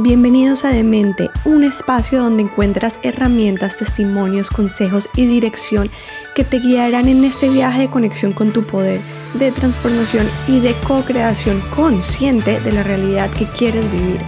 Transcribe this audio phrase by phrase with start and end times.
[0.00, 5.90] Bienvenidos a Demente, un espacio donde encuentras herramientas, testimonios, consejos y dirección
[6.36, 9.00] que te guiarán en este viaje de conexión con tu poder,
[9.34, 14.20] de transformación y de co-creación consciente de la realidad que quieres vivir.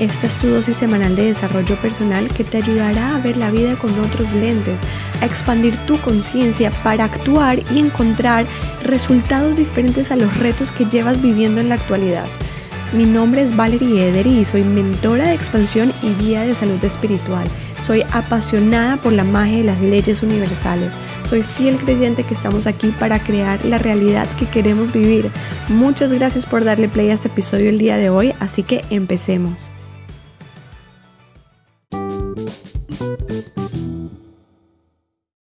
[0.00, 3.76] Esta es tu dosis semanal de desarrollo personal que te ayudará a ver la vida
[3.76, 4.80] con otros lentes,
[5.20, 8.46] a expandir tu conciencia para actuar y encontrar
[8.82, 12.26] resultados diferentes a los retos que llevas viviendo en la actualidad.
[12.92, 17.48] Mi nombre es Valerie Ederi y soy mentora de expansión y guía de salud espiritual.
[17.84, 20.94] Soy apasionada por la magia de las leyes universales.
[21.28, 25.30] Soy fiel creyente que estamos aquí para crear la realidad que queremos vivir.
[25.68, 29.70] Muchas gracias por darle play a este episodio el día de hoy, así que empecemos.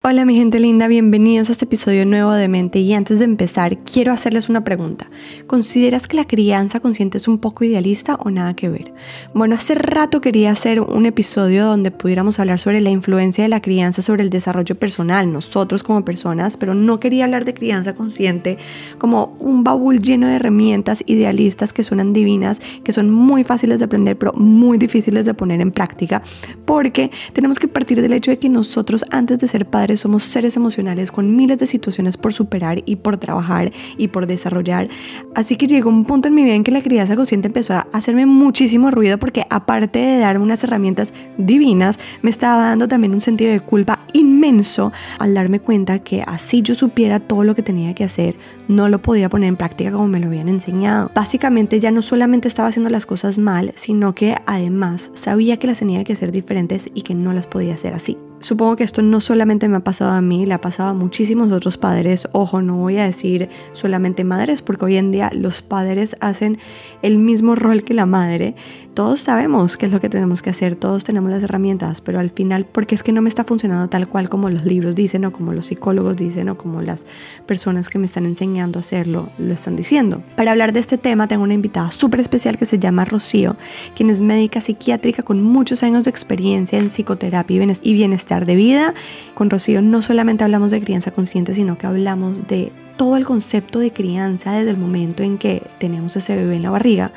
[0.06, 3.78] Hola mi gente linda, bienvenidos a este episodio nuevo de Mente y antes de empezar
[3.86, 5.10] quiero hacerles una pregunta.
[5.48, 8.94] ¿Consideras que la crianza consciente es un poco idealista o nada que ver?
[9.34, 13.62] Bueno, hace rato quería hacer un episodio donde pudiéramos hablar sobre la influencia de la
[13.62, 18.58] crianza sobre el desarrollo personal, nosotros como personas, pero no quería hablar de crianza consciente
[18.98, 23.86] como un baúl lleno de herramientas idealistas que suenan divinas, que son muy fáciles de
[23.86, 26.22] aprender pero muy difíciles de poner en práctica,
[26.66, 30.56] porque tenemos que partir del hecho de que nosotros antes de ser padres somos seres
[30.56, 34.90] emocionales con miles de situaciones por superar y por trabajar y por desarrollar.
[35.36, 37.88] Así que llegó un punto en mi vida en que la crianza consciente empezó a
[37.94, 43.22] hacerme muchísimo ruido porque aparte de darme unas herramientas divinas, me estaba dando también un
[43.22, 47.94] sentido de culpa inmenso al darme cuenta que así yo supiera todo lo que tenía
[47.94, 48.36] que hacer,
[48.68, 51.12] no lo podía poner en práctica como me lo habían enseñado.
[51.14, 55.80] Básicamente ya no solamente estaba haciendo las cosas mal, sino que además sabía que las
[55.80, 58.18] tenía que hacer diferentes y que no las podía hacer así.
[58.44, 61.50] Supongo que esto no solamente me ha pasado a mí, le ha pasado a muchísimos
[61.54, 62.28] otros padres.
[62.34, 66.58] Ojo, no voy a decir solamente madres, porque hoy en día los padres hacen
[67.04, 68.56] el mismo rol que la madre.
[68.94, 72.30] Todos sabemos qué es lo que tenemos que hacer, todos tenemos las herramientas, pero al
[72.30, 75.32] final, porque es que no me está funcionando tal cual como los libros dicen o
[75.32, 77.08] como los psicólogos dicen o como las
[77.48, 80.22] personas que me están enseñando a hacerlo lo están diciendo.
[80.36, 83.56] Para hablar de este tema tengo una invitada súper especial que se llama Rocío,
[83.96, 88.94] quien es médica psiquiátrica con muchos años de experiencia en psicoterapia y bienestar de vida.
[89.34, 93.80] Con Rocío no solamente hablamos de crianza consciente, sino que hablamos de todo el concepto
[93.80, 97.12] de crianza desde el momento en que tenemos ese bebé en la barriga,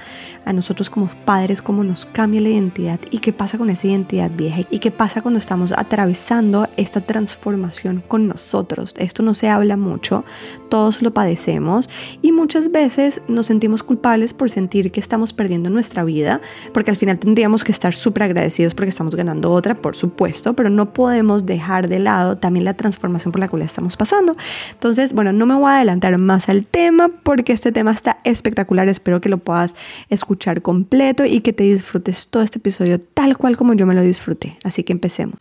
[0.44, 4.30] a nosotros como padres, cómo nos cambia la identidad y qué pasa con esa identidad
[4.30, 8.94] vieja y qué pasa cuando estamos atravesando esta transformación con nosotros.
[8.96, 10.24] Esto no se habla mucho,
[10.68, 11.90] todos lo padecemos
[12.22, 16.40] y muchas veces nos sentimos culpables por sentir que estamos perdiendo nuestra vida,
[16.72, 20.70] porque al final tendríamos que estar súper agradecidos porque estamos ganando otra, por supuesto, pero
[20.70, 24.36] no podemos dejar de lado también la transformación por la cual estamos pasando.
[24.72, 28.88] Entonces, bueno, no me voy a adelantar más al tema porque este tema está espectacular.
[28.88, 29.76] Espero que lo puedas
[30.08, 34.02] escuchar completo y que te disfrutes todo este episodio tal cual como yo me lo
[34.02, 34.58] disfruté.
[34.64, 35.36] Así que empecemos.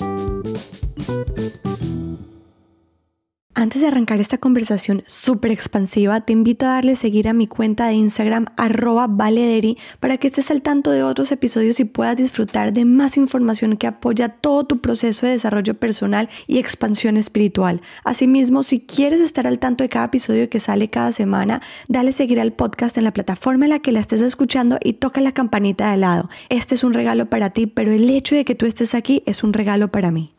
[3.57, 7.87] Antes de arrancar esta conversación súper expansiva, te invito a darle seguir a mi cuenta
[7.87, 12.73] de Instagram arroba valederi para que estés al tanto de otros episodios y puedas disfrutar
[12.73, 17.81] de más información que apoya todo tu proceso de desarrollo personal y expansión espiritual.
[18.03, 22.41] Asimismo, si quieres estar al tanto de cada episodio que sale cada semana, dale seguir
[22.41, 25.91] al podcast en la plataforma en la que la estés escuchando y toca la campanita
[25.91, 26.29] de lado.
[26.49, 29.45] Este es un regalo para ti, pero el hecho de que tú estés aquí es
[29.45, 30.35] un regalo para mí.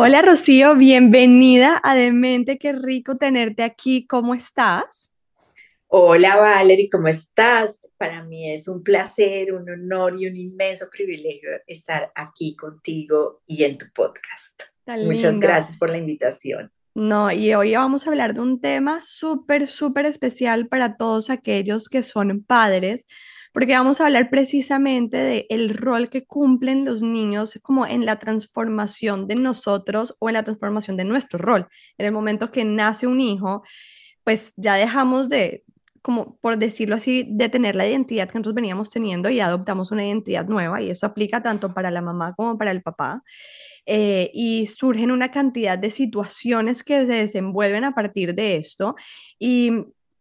[0.00, 5.10] Hola Rocío, bienvenida a Demente, qué rico tenerte aquí, ¿cómo estás?
[5.88, 7.88] Hola Valerie, ¿cómo estás?
[7.96, 13.64] Para mí es un placer, un honor y un inmenso privilegio estar aquí contigo y
[13.64, 14.62] en tu podcast.
[14.86, 16.70] Muchas gracias por la invitación.
[16.94, 21.88] No, y hoy vamos a hablar de un tema súper, súper especial para todos aquellos
[21.88, 23.04] que son padres,
[23.52, 28.18] porque vamos a hablar precisamente del el rol que cumplen los niños como en la
[28.18, 31.68] transformación de nosotros o en la transformación de nuestro rol.
[31.96, 33.62] En el momento que nace un hijo,
[34.24, 35.64] pues ya dejamos de,
[36.02, 40.06] como por decirlo así, de tener la identidad que nosotros veníamos teniendo y adoptamos una
[40.06, 43.22] identidad nueva y eso aplica tanto para la mamá como para el papá.
[43.90, 48.96] Eh, y surgen una cantidad de situaciones que se desenvuelven a partir de esto
[49.38, 49.72] y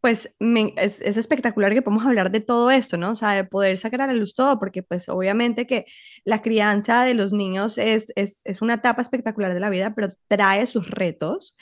[0.02, 3.12] pues es, espectacular que podamos hablar de todo esto, ¿no?
[3.12, 5.86] O sea, de poder sacar a la luz todo, porque pues obviamente que
[6.24, 10.10] la crianza de los niños es, es, es una etapa espectacular de la vida, pero
[10.28, 11.56] trae sus retos.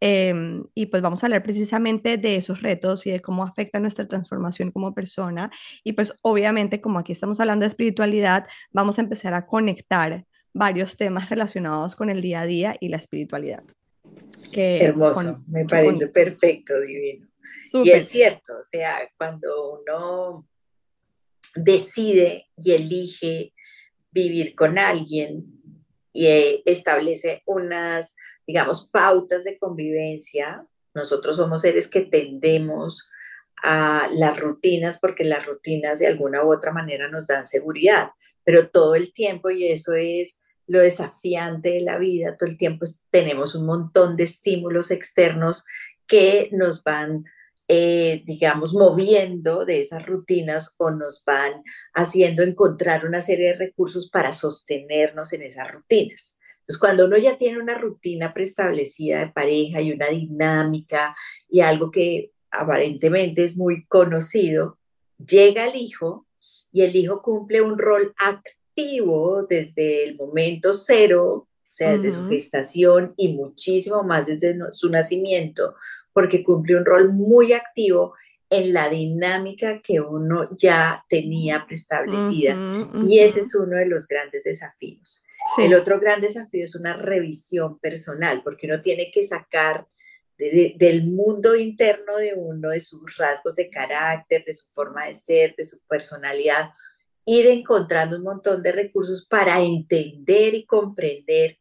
[0.00, 4.06] Em, y pues vamos a hablar precisamente de esos retos y de cómo afecta nuestra
[4.06, 5.50] transformación como persona.
[5.82, 10.96] Y pues obviamente, como aquí estamos hablando de espiritualidad, vamos a empezar a conectar varios
[10.96, 13.62] temas relacionados con el día a día y la espiritualidad.
[14.52, 17.26] Hermoso, me parece perfecto, divino.
[17.72, 20.48] Y es cierto, o sea, cuando uno
[21.54, 23.52] decide y elige
[24.10, 25.44] vivir con alguien
[26.12, 28.16] y eh, establece unas,
[28.46, 30.66] digamos, pautas de convivencia.
[30.94, 33.08] Nosotros somos seres que tendemos
[33.62, 38.10] a las rutinas porque las rutinas de alguna u otra manera nos dan seguridad,
[38.44, 42.86] pero todo el tiempo, y eso es lo desafiante de la vida, todo el tiempo
[43.10, 45.64] tenemos un montón de estímulos externos
[46.06, 47.24] que nos van,
[47.66, 51.62] eh, digamos, moviendo de esas rutinas o nos van
[51.94, 56.38] haciendo encontrar una serie de recursos para sostenernos en esas rutinas.
[56.58, 61.14] Entonces, cuando uno ya tiene una rutina preestablecida de pareja y una dinámica
[61.48, 64.78] y algo que aparentemente es muy conocido,
[65.18, 66.26] llega el hijo
[66.72, 72.28] y el hijo cumple un rol activo desde el momento cero, o sea, desde su
[72.28, 75.74] gestación y muchísimo más desde su nacimiento,
[76.14, 78.14] porque cumple un rol muy activo
[78.48, 82.56] en la dinámica que uno ya tenía preestablecida.
[83.02, 85.24] Y ese es uno de los grandes desafíos.
[85.58, 89.86] El otro gran desafío es una revisión personal, porque uno tiene que sacar
[90.38, 95.54] del mundo interno de uno, de sus rasgos de carácter, de su forma de ser,
[95.56, 96.70] de su personalidad,
[97.24, 101.58] ir encontrando un montón de recursos para entender y comprender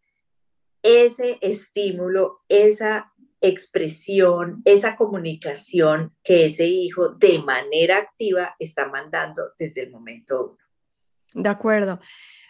[0.82, 3.13] ese estímulo, esa
[3.44, 11.44] expresión, esa comunicación que ese hijo de manera activa está mandando desde el momento uno.
[11.44, 12.00] De acuerdo.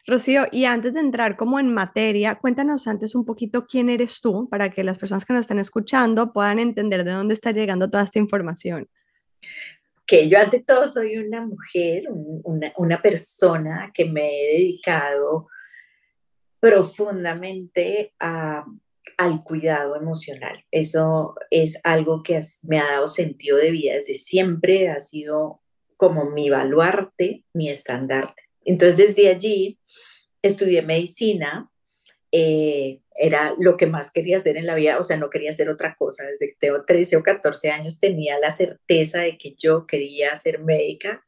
[0.05, 4.47] Rocío, y antes de entrar como en materia, cuéntanos antes un poquito quién eres tú
[4.49, 8.03] para que las personas que nos están escuchando puedan entender de dónde está llegando toda
[8.03, 8.87] esta información.
[10.05, 15.47] Que yo ante todo soy una mujer, una, una persona que me he dedicado
[16.59, 18.65] profundamente a,
[19.17, 20.63] al cuidado emocional.
[20.71, 25.61] Eso es algo que me ha dado sentido de vida desde siempre, ha sido
[25.97, 28.43] como mi baluarte, mi estandarte.
[28.65, 29.79] Entonces desde allí
[30.41, 31.69] estudié medicina,
[32.31, 35.69] eh, era lo que más quería hacer en la vida, o sea, no quería hacer
[35.69, 36.25] otra cosa.
[36.25, 40.59] Desde que tengo 13 o 14 años tenía la certeza de que yo quería ser
[40.59, 41.23] médica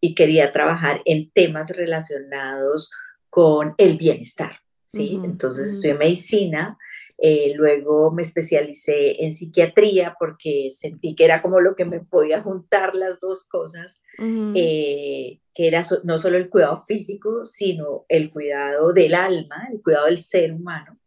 [0.00, 2.90] y quería trabajar en temas relacionados
[3.30, 5.18] con el bienestar, ¿sí?
[5.24, 6.76] Entonces estudié medicina,
[7.22, 12.42] eh, luego me especialicé en psiquiatría porque sentí que era como lo que me podía
[12.42, 18.94] juntar las dos cosas, eh, que era no solo el cuidado físico, sino el cuidado
[18.94, 20.98] del alma, el cuidado del ser humano.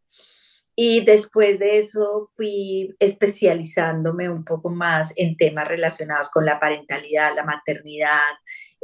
[0.75, 7.35] Y después de eso fui especializándome un poco más en temas relacionados con la parentalidad,
[7.35, 8.21] la maternidad,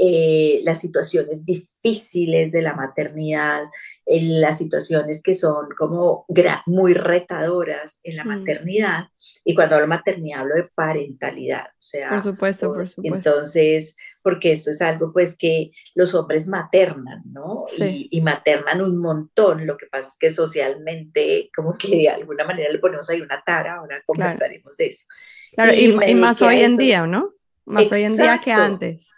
[0.01, 3.63] eh, las situaciones difíciles de la maternidad,
[4.05, 6.25] las situaciones que son como
[6.65, 8.27] muy retadoras en la mm.
[8.27, 9.07] maternidad.
[9.43, 11.65] Y cuando hablo maternidad hablo de parentalidad.
[11.65, 13.29] O sea, por supuesto, por supuesto.
[13.29, 17.65] Entonces, porque esto es algo pues que los hombres maternan, ¿no?
[17.77, 19.67] Y, maternan un montón.
[19.67, 23.43] Lo que pasa es que socialmente como que de alguna manera le ponemos ahí una
[23.45, 25.07] tara, ahora conversaremos de eso.
[25.51, 27.31] Claro, y, y más hoy en día, ¿no?
[27.69, 29.11] Más hoy en día que antes.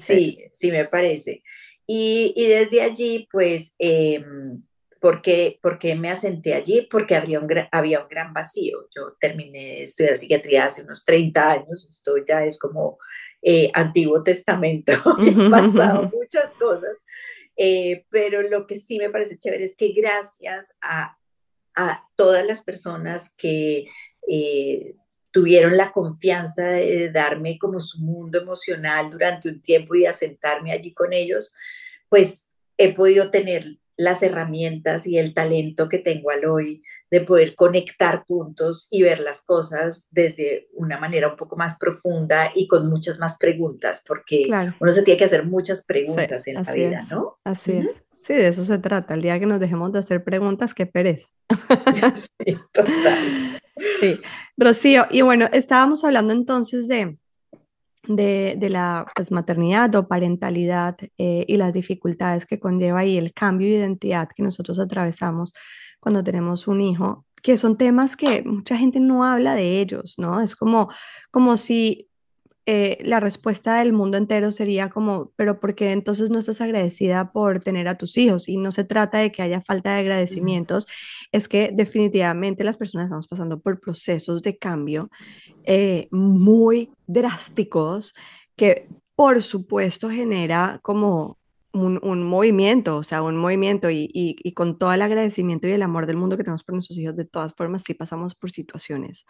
[0.00, 1.42] Sí, sí, me parece.
[1.86, 4.22] Y, desde allí, pues, eh,
[5.00, 5.60] ¿por, qué,
[5.96, 6.86] me asenté allí?
[6.90, 8.88] Porque había un, había un gran vacío.
[8.94, 12.98] Yo terminé de estudiar psiquiatría hace unos 30 años, esto ya es como
[13.42, 14.92] eh, Antiguo Testamento,
[15.24, 16.98] he pasado muchas cosas,
[17.56, 21.16] eh, pero lo que sí me parece chévere es que gracias a,
[21.76, 23.86] a todas las personas que
[24.28, 24.96] eh,
[25.38, 30.72] tuvieron la confianza de darme como su mundo emocional durante un tiempo y de asentarme
[30.72, 31.54] allí con ellos,
[32.08, 37.54] pues he podido tener las herramientas y el talento que tengo al hoy de poder
[37.54, 42.88] conectar puntos y ver las cosas desde una manera un poco más profunda y con
[42.88, 44.48] muchas más preguntas, porque
[44.80, 47.38] uno se tiene que hacer muchas preguntas en la vida, ¿no?
[47.44, 48.02] Así es.
[48.22, 49.14] Sí, de eso se trata.
[49.14, 51.28] El día que nos dejemos de hacer preguntas, qué pereza.
[52.44, 53.57] sí, total.
[54.00, 54.20] Sí,
[54.56, 57.18] Rocío, y bueno, estábamos hablando entonces de,
[58.08, 63.68] de, la pues, maternidad o parentalidad eh, y las dificultades que conlleva y el cambio
[63.68, 65.52] de identidad que nosotros atravesamos
[66.00, 70.40] cuando tenemos un hijo, que son temas que mucha gente no habla de ellos, ¿no?
[70.40, 70.90] Es como,
[71.30, 72.07] como si
[72.70, 77.32] eh, la respuesta del mundo entero sería como, pero ¿por qué entonces no estás agradecida
[77.32, 78.46] por tener a tus hijos?
[78.46, 80.86] Y no se trata de que haya falta de agradecimientos,
[81.32, 85.08] es que definitivamente las personas estamos pasando por procesos de cambio
[85.64, 88.12] eh, muy drásticos
[88.54, 91.38] que por supuesto genera como
[91.72, 95.82] un, un, movimiento, o sea, un movimiento y, y, con todo el agradecimiento y el
[95.82, 99.24] amor del mundo que tenemos por nuestros hijos, de todas formas, sí pasamos por situaciones,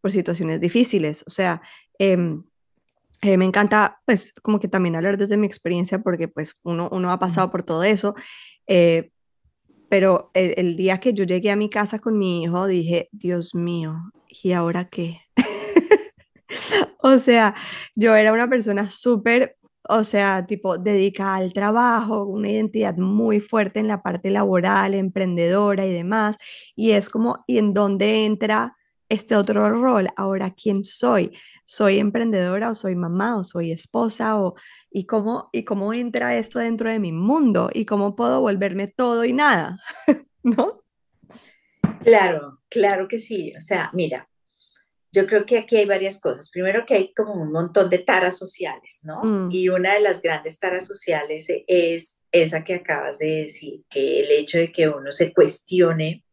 [0.00, 1.24] por situaciones difíciles.
[1.26, 1.60] O sea,
[1.98, 2.38] eh,
[3.22, 7.10] eh, me encanta, pues, como que también hablar desde mi experiencia, porque pues uno, uno
[7.12, 8.14] ha pasado por todo eso.
[8.66, 9.10] Eh,
[9.88, 13.96] pero el, día que yo llegué a mi casa con mi hijo, dije, Dios mío,
[14.28, 15.20] ¿y ahora qué?
[16.98, 17.54] o sea,
[17.94, 19.56] yo era una persona súper,
[19.88, 25.86] o sea, tipo, dedicada al trabajo, una identidad muy fuerte en la parte laboral, emprendedora
[25.86, 26.36] y demás.
[26.76, 28.77] Y es como, ¿y en dónde entra
[29.08, 30.08] este otro rol?
[30.16, 31.32] Ahora, ¿quién soy?
[31.64, 34.40] ¿Soy emprendedora o soy mamá o soy esposa?
[34.40, 34.54] O,
[34.90, 37.70] ¿y, cómo, ¿Y cómo entra esto dentro de mi mundo?
[37.72, 39.78] ¿Y cómo puedo volverme todo y nada?
[40.42, 40.82] ¿No?
[42.02, 43.52] Claro, claro que sí.
[43.56, 44.28] O sea, mira,
[45.12, 46.50] yo creo que aquí hay varias cosas.
[46.50, 49.22] Primero que hay como un montón de taras sociales, ¿no?
[49.22, 49.50] Mm.
[49.50, 54.30] Y una de las grandes taras sociales es esa que acabas de decir, que el
[54.30, 56.24] hecho de que uno se cuestione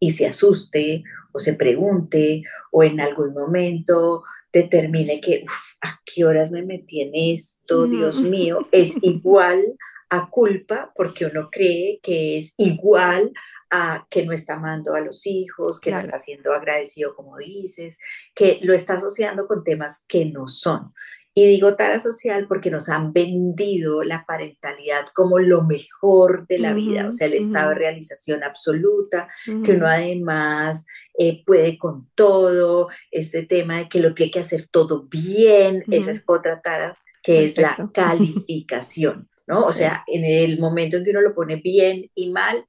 [0.00, 2.42] y se asuste o se pregunte
[2.72, 5.44] o en algún momento determine que,
[5.82, 7.86] ¿a qué horas me metí en esto?
[7.86, 7.90] Mm.
[7.90, 9.60] Dios mío, es igual
[10.08, 13.32] a culpa porque uno cree que es igual
[13.70, 18.00] a que no está amando a los hijos, que no está siendo agradecido como dices,
[18.34, 20.92] que lo está asociando con temas que no son.
[21.32, 26.74] Y digo tara social porque nos han vendido la parentalidad como lo mejor de la
[26.74, 29.28] vida, o sea, el estado de realización absoluta,
[29.64, 34.66] que uno además eh, puede con todo, este tema de que lo tiene que hacer
[34.70, 39.64] todo bien, esa es otra tara que es la calificación, ¿no?
[39.64, 42.64] O sea, en el momento en que uno lo pone bien y mal,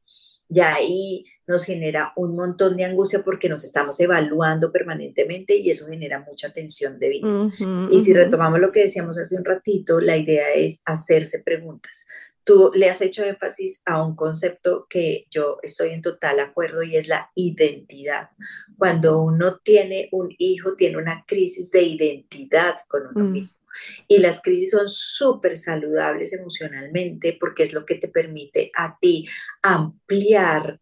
[0.49, 5.85] ya ahí nos genera un montón de angustia porque nos estamos evaluando permanentemente y eso
[5.87, 7.51] genera mucha tensión de vida.
[7.91, 12.07] y si retomamos lo que decíamos hace un ratito, la idea es hacerse preguntas.
[12.43, 16.95] Tú le has hecho énfasis a un concepto que yo estoy en total acuerdo y
[16.95, 18.29] es la identidad.
[18.77, 23.31] Cuando uno tiene un hijo, tiene una crisis de identidad con uno mm.
[23.31, 23.61] mismo.
[24.07, 29.27] Y las crisis son súper saludables emocionalmente porque es lo que te permite a ti
[29.61, 30.79] ampliar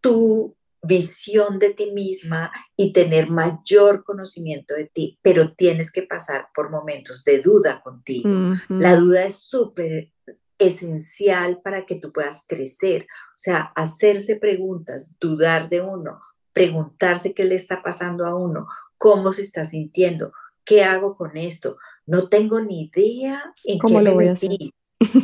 [0.00, 6.48] tu visión de ti misma y tener mayor conocimiento de ti, pero tienes que pasar
[6.54, 8.28] por momentos de duda contigo.
[8.68, 10.12] La duda es súper
[10.58, 16.20] esencial para que tú puedas crecer, o sea, hacerse preguntas, dudar de uno,
[16.52, 20.32] preguntarse qué le está pasando a uno, cómo se está sintiendo,
[20.64, 21.76] qué hago con esto,
[22.06, 24.50] no tengo ni idea en ¿Cómo qué lo voy a hacer?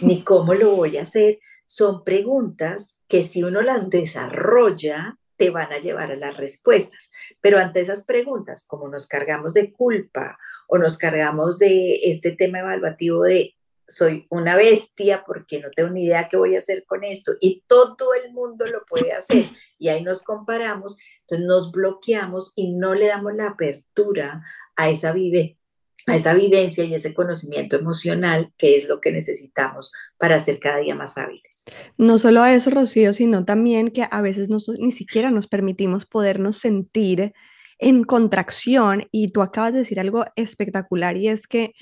[0.02, 5.72] ni cómo lo voy a hacer son preguntas que si uno las desarrolla, te van
[5.72, 7.12] a llevar a las respuestas.
[7.40, 12.60] Pero ante esas preguntas, como nos cargamos de culpa o nos cargamos de este tema
[12.60, 13.54] evaluativo de
[13.86, 17.64] soy una bestia porque no tengo ni idea qué voy a hacer con esto y
[17.66, 22.94] todo el mundo lo puede hacer y ahí nos comparamos, entonces nos bloqueamos y no
[22.94, 24.42] le damos la apertura
[24.76, 25.58] a esa vive,
[26.06, 30.78] a esa vivencia y ese conocimiento emocional que es lo que necesitamos para ser cada
[30.78, 31.64] día más hábiles.
[31.96, 36.58] No solo a eso, Rocío, sino también que a veces ni siquiera nos permitimos podernos
[36.58, 37.32] sentir
[37.78, 41.74] en contracción y tú acabas de decir algo espectacular y es que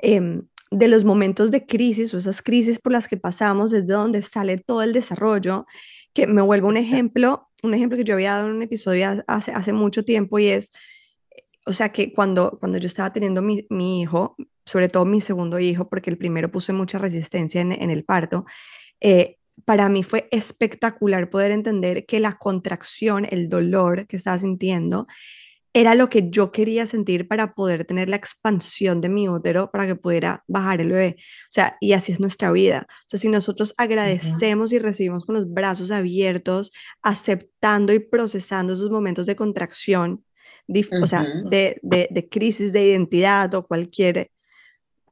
[0.00, 4.22] em, de los momentos de crisis o esas crisis por las que pasamos desde donde
[4.22, 5.66] sale todo el desarrollo,
[6.12, 9.52] que me vuelvo un ejemplo, un ejemplo que yo había dado en un episodio hace,
[9.52, 10.72] hace mucho tiempo y es
[11.68, 15.88] o sea que cuando, cuando yo estaba teniendo mi, hijo, sobre todo mi segundo hijo,
[15.88, 18.46] porque el primero puse mucha resistencia en, el parto,
[19.00, 25.06] eh, para mí fue espectacular poder entender que la contracción, el dolor que estaba sintiendo,
[25.74, 29.86] era lo que yo quería sentir para poder tener la expansión de mi útero para
[29.86, 31.16] que pudiera bajar el bebé.
[31.18, 32.86] O sea, y así es nuestra vida.
[32.88, 36.72] O sea, si nosotros agradecemos y recibimos con los brazos abiertos,
[37.02, 40.24] aceptando y procesando esos momentos de contracción,
[41.00, 44.30] o sea, de, de, crisis de identidad o cualquier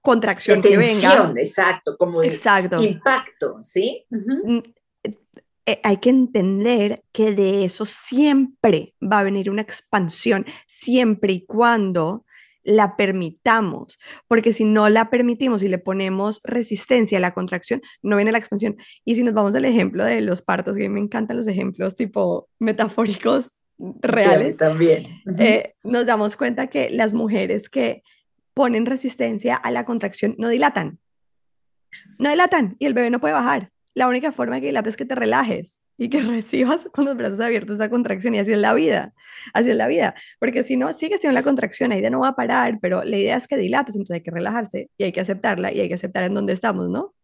[0.03, 1.33] contracción que venga.
[1.37, 2.83] Exacto, como de exacto.
[2.83, 4.05] impacto, ¿sí?
[4.11, 4.59] Mm,
[5.69, 11.45] eh, hay que entender que de eso siempre va a venir una expansión, siempre y
[11.45, 12.25] cuando
[12.63, 18.17] la permitamos, porque si no la permitimos y le ponemos resistencia a la contracción, no
[18.17, 18.77] viene la expansión.
[19.05, 21.47] Y si nos vamos al ejemplo de los partos, que a mí me encantan los
[21.47, 25.07] ejemplos tipo metafóricos reales, también.
[25.39, 28.03] Eh, nos damos cuenta que las mujeres que
[28.55, 30.99] ponen resistencia a la contracción no dilatan.
[32.19, 33.71] No dilatan y el bebé no puede bajar.
[33.95, 37.41] La única forma que dilates es que te relajes y que recibas con los brazos
[37.41, 39.15] abiertos esa contracción y así es la vida,
[39.53, 42.29] así es la vida, porque si no, sigue siendo la contracción, ahí ya no va
[42.29, 45.21] a parar, pero la idea es que dilates, entonces hay que relajarse y hay que
[45.21, 47.15] aceptarla y hay que aceptar en dónde estamos, ¿no?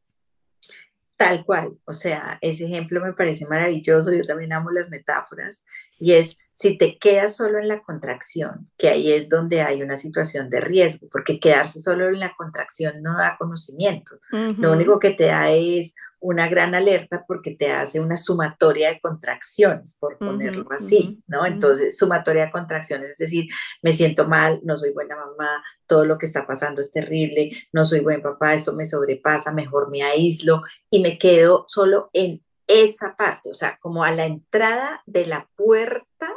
[1.23, 5.65] Tal cual, o sea, ese ejemplo me parece maravilloso, yo también amo las metáforas
[6.01, 9.97] y es Si te quedas solo en la contracción, que ahí es donde hay una
[9.97, 14.19] situación de riesgo, porque quedarse solo en la contracción no da conocimiento.
[14.31, 19.01] Lo único que te da es una gran alerta porque te hace una sumatoria de
[19.01, 21.45] contracciones, por ponerlo así, ¿no?
[21.45, 23.49] Entonces, sumatoria de contracciones, es decir,
[23.83, 27.85] me siento mal, no soy buena mamá, todo lo que está pasando es terrible, no
[27.85, 33.17] soy buen papá, esto me sobrepasa, mejor me aíslo y me quedo solo en esa
[33.17, 36.33] parte, o sea, como a la entrada de la puerta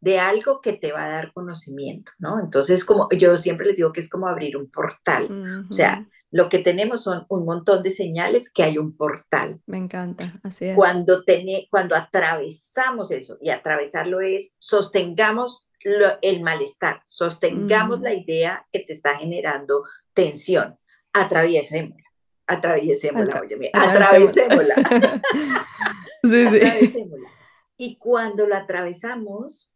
[0.00, 2.38] de algo que te va a dar conocimiento, ¿no?
[2.40, 6.48] Entonces, como yo siempre les digo que es como abrir un portal, o sea, lo
[6.48, 9.60] que tenemos son un montón de señales que hay un portal.
[9.66, 10.76] Me encanta, así es.
[10.76, 11.24] Cuando,
[11.70, 15.68] cuando atravesamos eso, y atravesarlo es, sostengamos
[16.22, 20.78] el malestar, sostengamos la idea que te está generando tensión,
[21.12, 22.04] atraviesémosla,
[22.46, 24.74] atraviesémosla, oye, atravesémosla.
[26.22, 26.56] sí, sí.
[26.56, 27.28] Atravesémosla.
[27.80, 29.72] Y cuando lo atravesamos,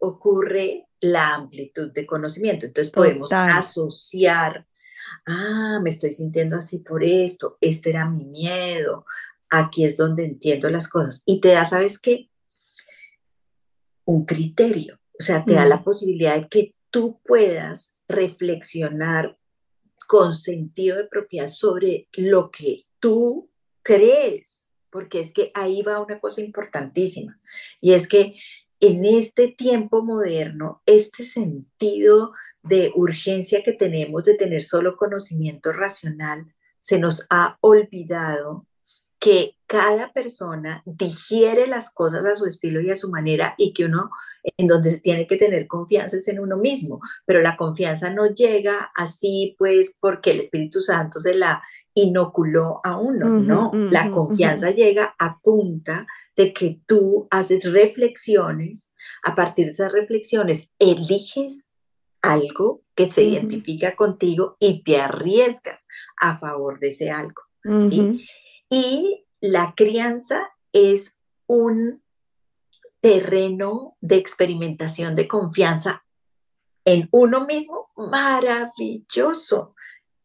[0.00, 2.66] ocurre la amplitud de conocimiento.
[2.66, 4.66] Entonces podemos asociar,
[5.26, 9.06] ah, me estoy sintiendo así por esto, este era mi miedo,
[9.48, 11.22] aquí es donde entiendo las cosas.
[11.24, 12.28] Y te da, ¿sabes qué?
[14.04, 19.38] Un criterio, o sea, te da la posibilidad de que tú puedas reflexionar
[20.08, 23.48] con sentido de propiedad sobre lo que tú
[23.82, 27.40] crees, porque es que ahí va una cosa importantísima,
[27.80, 28.34] y es que
[28.80, 32.32] en este tiempo moderno, este sentido
[32.62, 36.46] de urgencia que tenemos de tener solo conocimiento racional,
[36.78, 38.66] se nos ha olvidado
[39.18, 43.84] que cada persona digiere las cosas a su estilo y a su manera y que
[43.84, 44.10] uno
[44.56, 48.26] en donde se tiene que tener confianza es en uno mismo, pero la confianza no
[48.26, 51.62] llega así pues porque el Espíritu Santo se la
[51.94, 53.70] inoculó a uno, ¿no?
[53.72, 56.06] la confianza llega a punta
[56.36, 58.92] de que tú haces reflexiones,
[59.22, 61.68] a partir de esas reflexiones eliges
[62.22, 67.42] algo que se identifica contigo y te arriesgas a favor de ese algo,
[67.88, 68.24] ¿sí?
[68.68, 72.02] Y la crianza es un
[73.00, 76.04] terreno de experimentación de confianza
[76.84, 79.74] en uno mismo maravilloso,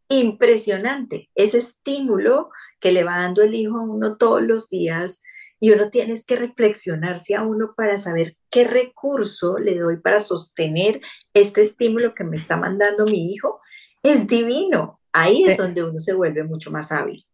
[0.10, 1.30] impresionante.
[1.36, 5.22] Ese estímulo que le va dando el hijo a uno todos los días
[5.60, 11.02] y uno tiene que reflexionarse a uno para saber qué recurso le doy para sostener
[11.34, 13.62] este estímulo que me está mandando mi hijo.
[14.04, 15.00] Es divino.
[15.12, 17.26] Ahí es donde uno se vuelve mucho más hábil.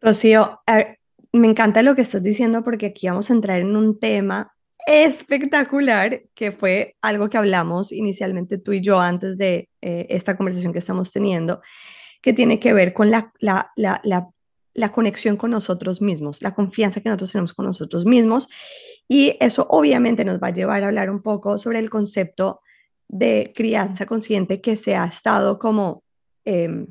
[0.00, 0.60] Rocío,
[1.32, 4.54] me encanta lo que estás diciendo porque aquí vamos a entrar en un tema
[4.86, 10.72] espectacular que fue algo que hablamos inicialmente tú y yo antes de eh, esta conversación
[10.72, 11.60] que estamos teniendo,
[12.20, 14.02] que tiene que ver con la, la, la,
[14.74, 18.48] la conexión con nosotros mismos, la confianza que nosotros tenemos con nosotros mismos.
[19.08, 22.60] Y eso obviamente nos va a llevar a hablar un poco sobre el concepto
[23.08, 26.02] de crianza consciente que se ha estado como
[26.44, 26.88] em,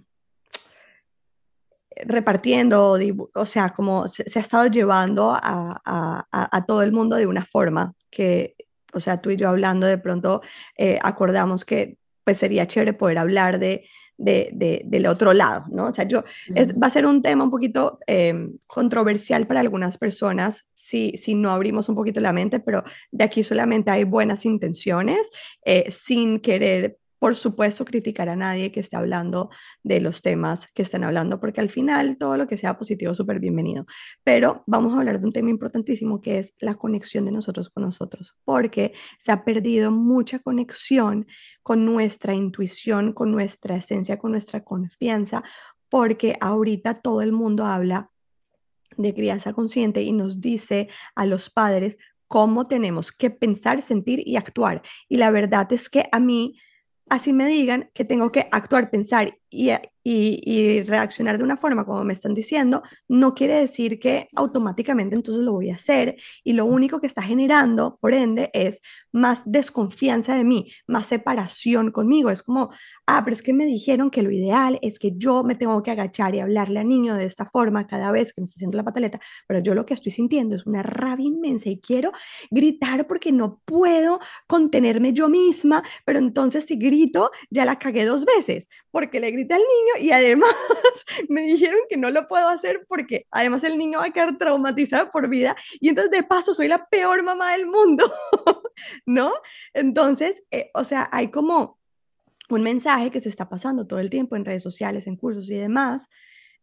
[2.06, 2.98] repartiendo,
[3.34, 8.56] o sea, como se, ha estado llevando a, todo el mundo de una forma que,
[8.94, 10.42] o sea, tú y yo hablando de pronto
[10.78, 13.86] eh, acordamos que pues sería chévere poder hablar de
[14.18, 15.88] de, del otro lado, ¿no?
[15.88, 16.24] O sea, yo,
[16.82, 21.52] va a ser un tema un poquito em, controversial para algunas personas si, si no
[21.52, 25.30] abrimos un poquito la mente, pero de aquí solamente hay buenas intenciones,
[25.66, 29.50] eh, sin querer por supuesto, criticar a nadie que esté hablando
[29.82, 33.40] de los temas que estén hablando, porque al final todo lo que sea positivo súper
[33.40, 33.86] bienvenido.
[34.26, 37.84] Pero vamos a hablar de un tema importantísimo que es la conexión de nosotros con
[37.84, 41.26] nosotros, porque se ha perdido mucha conexión
[41.62, 45.46] con nuestra intuición, con nuestra esencia, con nuestra confianza,
[45.88, 48.12] porque ahorita todo el mundo habla
[48.98, 54.36] de crianza consciente y nos dice a los padres cómo tenemos que pensar, sentir y
[54.36, 54.82] actuar.
[55.08, 56.58] Y la verdad es que a mí
[57.10, 59.72] así me digan que tengo que actuar, pensar y,
[60.04, 65.44] y, reaccionar de una forma como me están diciendo, no quiere decir que automáticamente entonces
[65.44, 70.36] lo voy a hacer y lo único que está generando, por ende, es más desconfianza
[70.36, 72.30] de mí, más separación conmigo.
[72.32, 72.72] Es como,
[73.08, 75.92] ah, pero es que me dijeron que lo ideal es que yo me tengo que
[75.92, 78.84] agachar y hablarle al niño de esta forma cada vez que me está haciendo la
[78.84, 82.12] pataleta, pero yo lo que estoy sintiendo es una rabia inmensa y quiero
[82.52, 88.26] gritar porque no puedo contenerme yo misma, pero entonces si grito, ya la cagué dos
[88.26, 90.54] veces, porque le grité al niño y además
[91.30, 95.12] me dijeron que no lo puedo hacer porque además el niño va a quedar traumatizado
[95.12, 98.12] por vida y entonces de paso soy la peor mamá del mundo,
[99.06, 99.34] ¿no?
[99.74, 101.80] Entonces, eh, o sea, hay como
[102.50, 105.56] un mensaje que se está pasando todo el tiempo en redes sociales, en cursos y
[105.56, 106.10] demás.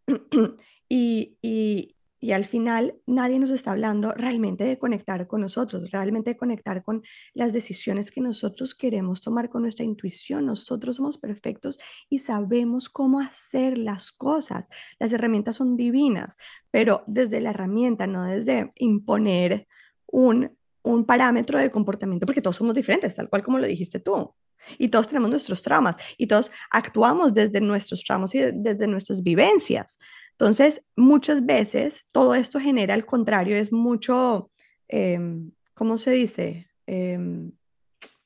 [0.88, 6.30] y, y, y al final nadie nos está hablando realmente de conectar con nosotros, realmente
[6.30, 7.02] de conectar con
[7.32, 10.44] las decisiones que nosotros queremos tomar con nuestra intuición.
[10.44, 11.78] Nosotros somos perfectos
[12.10, 14.68] y sabemos cómo hacer las cosas.
[14.98, 16.36] Las herramientas son divinas,
[16.70, 19.66] pero desde la herramienta, no desde imponer
[20.06, 24.34] un, un parámetro de comportamiento, porque todos somos diferentes, tal cual como lo dijiste tú.
[24.76, 29.98] Y todos tenemos nuestros traumas y todos actuamos desde nuestros traumas y desde nuestras vivencias.
[30.40, 34.50] Entonces, muchas veces todo esto genera al contrario, es mucho,
[34.88, 36.66] em, ¿cómo se dice?
[36.86, 37.52] Em,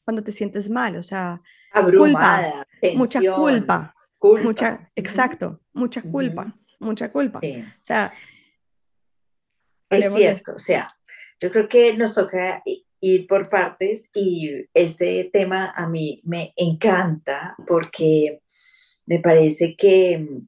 [0.05, 3.95] cuando te sientes mal, o sea, abrumada, culpa, mucha culpa,
[4.45, 7.41] mucha, exacto, mucha culpa, mucha culpa.
[7.41, 8.15] O sea,
[9.91, 10.87] es cierto, o sea,
[11.41, 12.63] yo creo que nos toca
[13.01, 18.41] ir por partes y este tema a mí me encanta porque
[19.05, 20.45] me parece que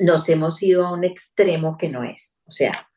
[0.00, 2.38] nos hemos ido a un extremo que no es.
[2.46, 2.88] O sea,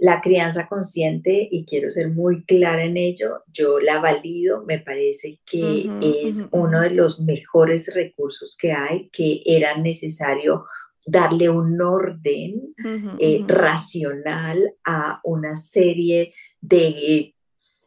[0.00, 5.40] la crianza consciente, y quiero ser muy clara en ello, yo la valido, me parece
[5.44, 5.90] que
[6.24, 10.64] es uno de los mejores recursos que hay, que era necesario
[11.04, 12.74] darle un orden
[13.18, 16.32] eh, racional a una serie
[16.62, 17.34] de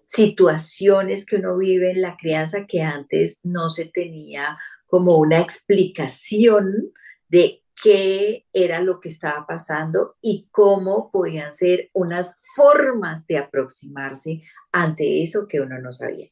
[0.08, 6.92] situaciones que uno vive en la crianza que antes no se tenía como una explicación
[7.28, 14.42] de qué era lo que estaba pasando y cómo podían ser unas formas de aproximarse
[14.72, 16.30] ante eso que uno no sabía.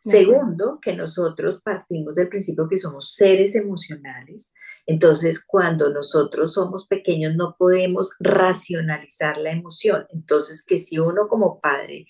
[0.00, 4.54] Segundo, que nosotros partimos del principio que somos seres emocionales,
[4.86, 11.60] entonces cuando nosotros somos pequeños no podemos racionalizar la emoción, entonces que si uno como
[11.60, 12.06] padre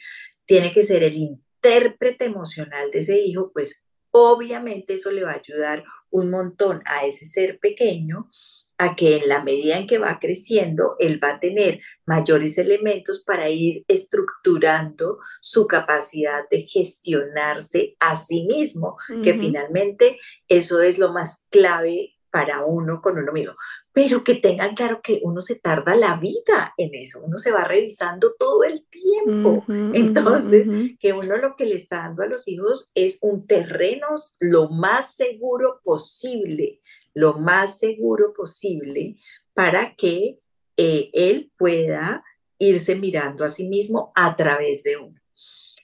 [0.47, 5.41] tiene que ser el intérprete emocional de ese hijo, pues obviamente eso le va a
[5.41, 8.31] ayudar un montón a ese ser pequeño
[8.79, 13.23] a que en la medida en que va creciendo, él va a tener mayores elementos
[13.25, 21.13] para ir estructurando su capacidad de gestionarse a sí mismo, que finalmente eso es lo
[21.13, 23.55] más clave para uno con uno mismo.
[23.95, 27.65] Pero que tengan claro que uno se tarda la vida en eso, uno se va
[27.65, 29.65] revisando todo el tiempo.
[29.95, 34.09] Entonces, que uno lo que le está dando a los hijos es un terreno
[34.41, 36.81] lo más seguro posible
[37.15, 39.17] lo más seguro posible
[39.55, 40.41] para que
[40.77, 42.25] eh, él pueda
[42.59, 45.21] irse mirando a sí mismo a través de uno.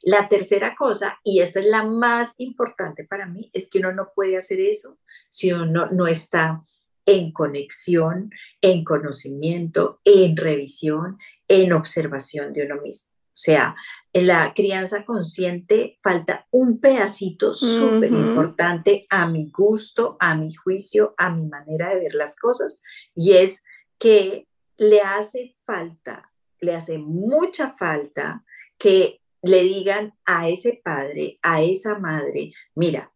[0.03, 4.12] La tercera cosa, y esta es la más importante para mí, es que uno no
[4.14, 6.64] puede hacer eso si uno no está
[7.11, 11.18] en conexión, en conocimiento, en revisión,
[11.49, 13.11] en observación de uno mismo.
[13.11, 13.75] O sea,
[14.12, 21.14] en la crianza consciente falta un pedacito súper importante a mi gusto, a mi juicio,
[21.16, 22.81] a mi manera de ver las cosas,
[23.16, 23.64] y es
[23.99, 24.46] que
[24.77, 28.44] le hace falta, le hace mucha falta
[28.79, 33.12] que le digan a ese padre, a esa madre, mira,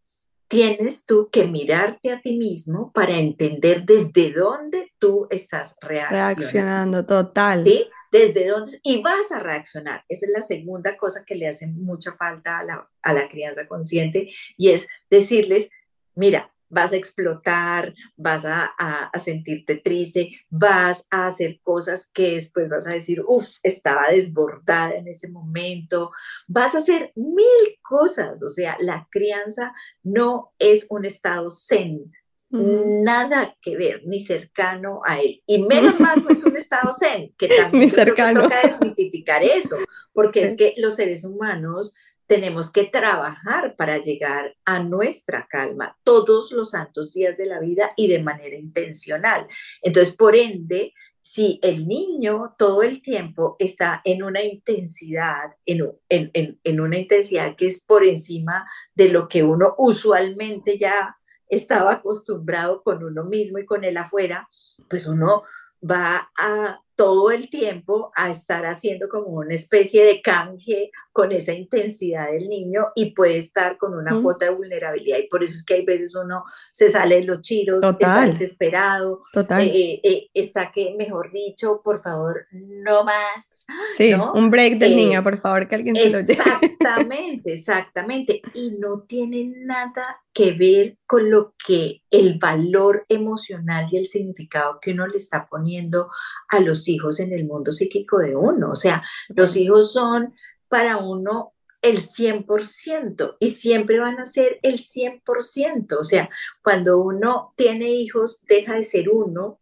[0.55, 6.40] tienes tú que mirarte a ti mismo para entender desde dónde tú estás reaccionando.
[6.40, 7.64] Reaccionando, total.
[7.64, 7.88] ¿Sí?
[8.14, 10.05] desde dónde, y vas a reaccionar.
[10.09, 13.67] Esa es la segunda cosa que le hace mucha falta a la, a la crianza
[13.67, 15.69] consciente y es decirles,
[16.14, 22.69] mira, vas a explotar, vas a, a, sentirte triste, vas a hacer cosas que después
[22.69, 26.11] vas a decir, uff, estaba desbordada en ese momento,
[26.49, 32.13] vas a hacer mil cosas, o sea, la crianza no es un estado zen,
[32.51, 35.43] nada que ver, ni cercano a él.
[35.45, 39.77] Y menos mal no es un estado zen, que también toca desmitificar eso,
[40.13, 41.95] porque es que los seres humanos
[42.27, 47.91] tenemos que trabajar para llegar a nuestra calma todos los santos días de la vida
[47.97, 49.47] y de manera intencional.
[49.83, 56.61] Entonces, por ende, si el niño todo el tiempo está en una intensidad, en, en,
[56.63, 61.17] en una intensidad que es por encima de lo que uno usualmente ya
[61.49, 64.49] estaba acostumbrado con uno mismo y con el afuera,
[64.89, 65.45] pues uno
[65.83, 71.53] va a todo el tiempo a estar haciendo como una especie de canje con esa
[71.53, 75.65] intensidad del niño y puede estar con una cuota de vulnerabilidad y por eso es
[75.65, 80.73] que hay veces uno se sale de los chiros, está desesperado, eh, eh, eh, está
[80.73, 83.65] que, mejor dicho, por favor, no más.
[83.97, 86.33] Sí, un break del niño, por favor, que alguien se lo lleve.
[86.33, 88.43] Exactamente, exactamente.
[88.53, 94.79] Y no tiene nada que ver con lo que el valor emocional y el significado
[94.81, 96.11] que uno le está poniendo
[96.49, 98.70] a los hijos en el mundo psíquico de uno.
[98.70, 100.35] O sea, los hijos son
[100.68, 105.99] para uno el 100% y siempre van a ser el 100%.
[105.99, 106.31] O sea,
[106.62, 109.61] cuando uno tiene hijos, deja de ser uno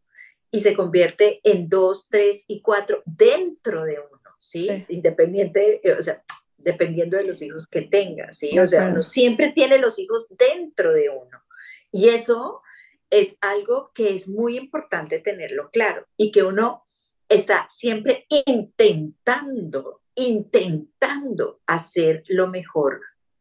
[0.52, 4.84] y se convierte en dos, tres y cuatro dentro de uno, ¿sí?
[4.88, 6.22] Independiente, eh, o sea,
[6.58, 8.56] dependiendo de los hijos que tenga, ¿sí?
[8.58, 11.42] O sea, uno siempre tiene los hijos dentro de uno.
[11.90, 12.62] Y eso
[13.10, 16.86] es algo que es muy importante tenerlo claro y que uno
[17.28, 23.00] está siempre intentando, intentando hacer lo mejor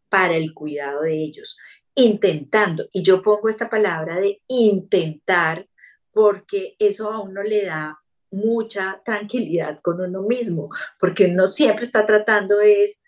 [0.10, 1.58] para el cuidado de ellos,
[1.96, 2.88] intentando.
[2.92, 5.68] Y yo pongo esta palabra de intentar
[6.12, 12.06] porque eso a uno le da mucha tranquilidad con uno mismo, porque uno siempre está
[12.06, 13.02] tratando es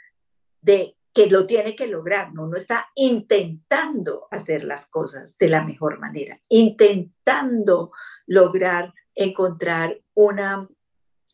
[0.62, 2.46] de que lo tiene que lograr, ¿no?
[2.46, 7.92] uno está intentando hacer las cosas de la mejor manera, intentando
[8.26, 10.68] lograr encontrar una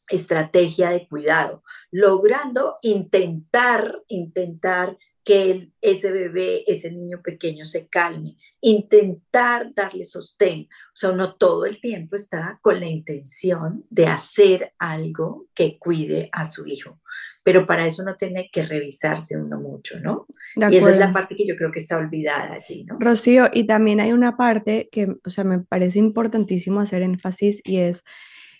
[0.09, 9.71] estrategia de cuidado, logrando intentar, intentar que ese bebé, ese niño pequeño se calme, intentar
[9.75, 10.61] darle sostén.
[10.63, 16.29] O sea, uno todo el tiempo está con la intención de hacer algo que cuide
[16.31, 16.99] a su hijo.
[17.43, 20.25] Pero para eso uno tiene que revisarse uno mucho, ¿no?
[20.55, 22.97] Y esa es la parte que yo creo que está olvidada allí, ¿no?
[22.99, 27.77] Rocío, y también hay una parte que, o sea, me parece importantísimo hacer énfasis y
[27.77, 28.03] es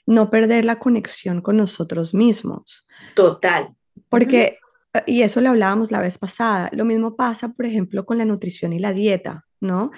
[0.09, 2.87] no perder la conexión con nosotros mismos.
[3.15, 3.75] Total.
[4.09, 4.57] Porque
[5.05, 6.69] y eso le hablábamos la vez pasada.
[6.73, 9.91] Lo mismo pasa, por ejemplo, con la nutrición y la dieta, ¿no?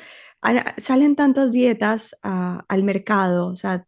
[0.77, 3.85] Salen tantas dietas ah, al mercado, o sea,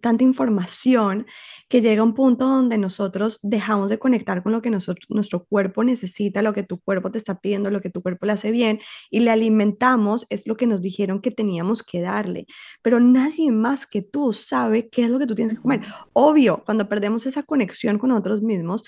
[0.00, 1.26] tanta información
[1.68, 6.42] que llega un punto donde nosotros dejamos de conectar con lo que nuestro cuerpo necesita,
[6.42, 9.20] lo que tu cuerpo te está pidiendo, lo que tu cuerpo le hace bien y
[9.20, 12.46] le alimentamos, es lo que nos dijeron que teníamos que darle.
[12.82, 15.82] Pero nadie más que tú sabe qué es lo que tú tienes que comer.
[16.12, 18.84] Obvio, cuando perdemos esa conexión con nosotros mismos,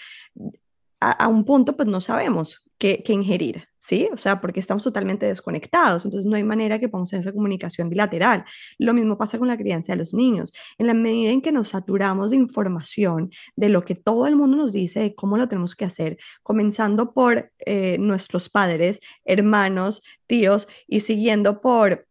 [1.00, 4.08] a, un punto pues no sabemos qué, ingerir, ¿sí?
[4.12, 7.88] O sea, porque estamos totalmente desconectados, entonces no hay manera que podamos tener esa comunicación
[7.88, 8.44] bilateral.
[8.78, 10.52] Lo mismo pasa con la crianza de los niños.
[10.78, 14.56] En la medida en que nos saturamos de información, de lo que todo el mundo
[14.56, 20.68] nos dice, de cómo lo tenemos que hacer, comenzando por eh, nuestros padres, hermanos, tíos
[20.86, 22.05] y siguiendo por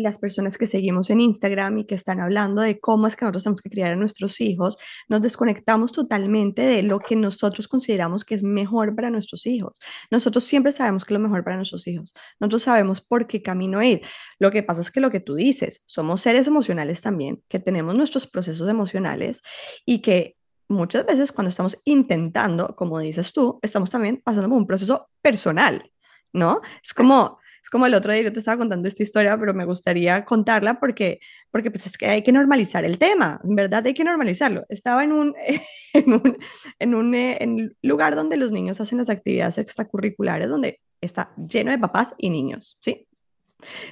[0.00, 3.44] las personas que seguimos en Instagram y que están hablando de cómo es que nosotros
[3.44, 4.76] tenemos que criar a nuestros hijos,
[5.08, 9.78] nos desconectamos totalmente de lo que nosotros consideramos que es mejor para nuestros hijos.
[10.10, 12.12] Nosotros siempre sabemos que es lo mejor para nuestros hijos.
[12.38, 14.02] Nosotros sabemos por qué camino ir.
[14.38, 17.94] Lo que pasa es que lo que tú dices, somos seres emocionales también, que tenemos
[17.94, 19.42] nuestros procesos emocionales
[19.84, 20.36] y que
[20.68, 25.90] muchas veces cuando estamos intentando, como dices tú, estamos también pasando por un proceso personal,
[26.32, 26.60] ¿no?
[26.82, 29.64] Es como es como el otro día yo te estaba contando esta historia, pero me
[29.64, 31.20] gustaría contarla porque,
[31.50, 34.64] porque pues es que hay que normalizar el tema, en verdad hay que normalizarlo.
[34.68, 35.34] Estaba en un,
[35.94, 36.38] en un,
[36.78, 41.78] en un en lugar donde los niños hacen las actividades extracurriculares, donde está lleno de
[41.78, 43.06] papás y niños, ¿sí?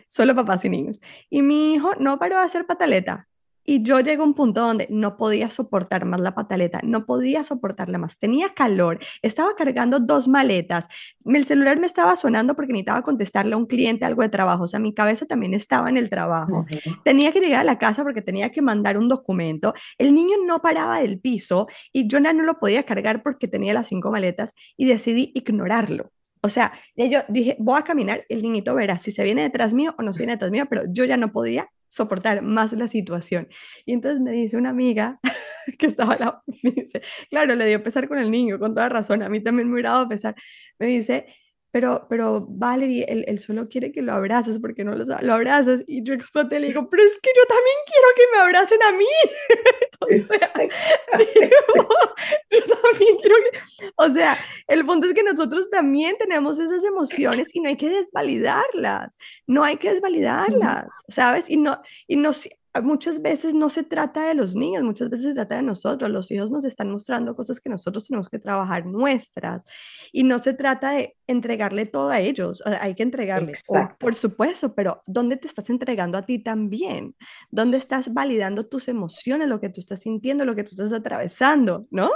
[0.06, 1.00] Solo papás y niños.
[1.28, 3.28] Y mi hijo no paró de hacer pataleta.
[3.70, 7.44] Y yo llego a un punto donde no podía soportar más la pataleta, no podía
[7.44, 8.18] soportarla más.
[8.18, 10.88] Tenía calor, estaba cargando dos maletas,
[11.26, 14.68] el celular me estaba sonando porque necesitaba contestarle a un cliente algo de trabajo, o
[14.68, 16.64] sea, mi cabeza también estaba en el trabajo.
[17.04, 19.74] Tenía que llegar a la casa porque tenía que mandar un documento.
[19.98, 23.88] El niño no paraba del piso y yo no lo podía cargar porque tenía las
[23.88, 26.10] cinco maletas y decidí ignorarlo.
[26.42, 29.94] O sea, yo dije, voy a caminar, el niñito verá si se viene detrás mío
[29.98, 33.48] o no se viene detrás mío, pero yo ya no podía soportar más la situación.
[33.86, 35.20] Y entonces me dice una amiga
[35.78, 39.22] que estaba al me dice, claro, le dio pesar con el niño, con toda razón,
[39.22, 40.34] a mí también me hubiera dado pesar.
[40.78, 41.26] Me dice,
[41.70, 45.82] pero, pero Valerie, él, solo quiere que lo abraces porque no lo, lo abrazas.
[45.86, 48.82] Y yo exploté y le digo, pero es que yo también quiero que me abracen
[48.82, 49.06] a mí.
[50.00, 50.52] o sea,
[52.50, 53.58] yo también quiero que...
[53.96, 57.90] O sea, el punto es que nosotros también tenemos esas emociones y no hay que
[57.90, 59.16] desvalidarlas.
[59.46, 61.50] No hay que desvalidarlas, ¿sabes?
[61.50, 62.32] Y no, y no,
[62.82, 66.10] muchas veces no se trata de los niños, muchas veces se trata de nosotros.
[66.10, 69.64] Los hijos nos están mostrando cosas que nosotros tenemos que trabajar nuestras
[70.12, 72.62] y no se trata de entregarle todo a ellos.
[72.64, 73.52] hay que entregarle,
[73.98, 77.14] por supuesto, pero ¿dónde te estás entregando a ti también?
[77.50, 81.86] ¿Dónde estás validando tus emociones, lo que tú estás sintiendo, lo que tú estás atravesando,
[81.90, 82.10] ¿no?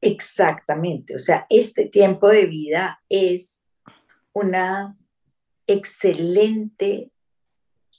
[0.00, 3.64] Exactamente, o sea, este tiempo de vida es
[4.34, 4.98] una
[5.66, 7.10] excelente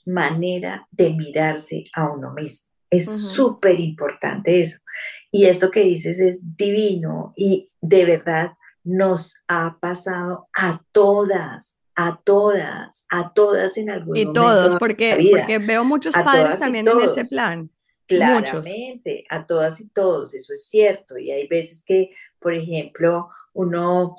[0.06, 2.66] manera de mirarse a uno mismo.
[2.88, 4.78] Es súper importante eso.
[5.30, 8.52] Y esto que dices es divino y de verdad
[8.84, 14.30] nos ha pasado a todas, a todas, a todas en algún momento.
[14.30, 17.70] Y todos, porque, porque veo muchos padres también en ese plan.
[18.06, 21.18] Claramente, a todas y todos, eso es cierto.
[21.18, 24.14] Y hay veces que, por ejemplo, uno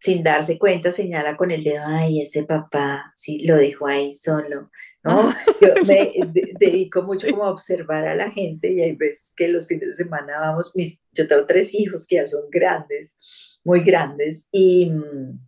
[0.00, 4.70] sin darse cuenta, señala con el dedo, ay, ese papá, sí, lo dejó ahí solo,
[5.04, 5.34] ¿no?
[5.60, 6.12] Yo me
[6.58, 10.04] dedico mucho como a observar a la gente y hay veces que los fines de
[10.04, 13.14] semana vamos, mis, yo tengo tres hijos que ya son grandes,
[13.62, 15.38] muy grandes, y mm,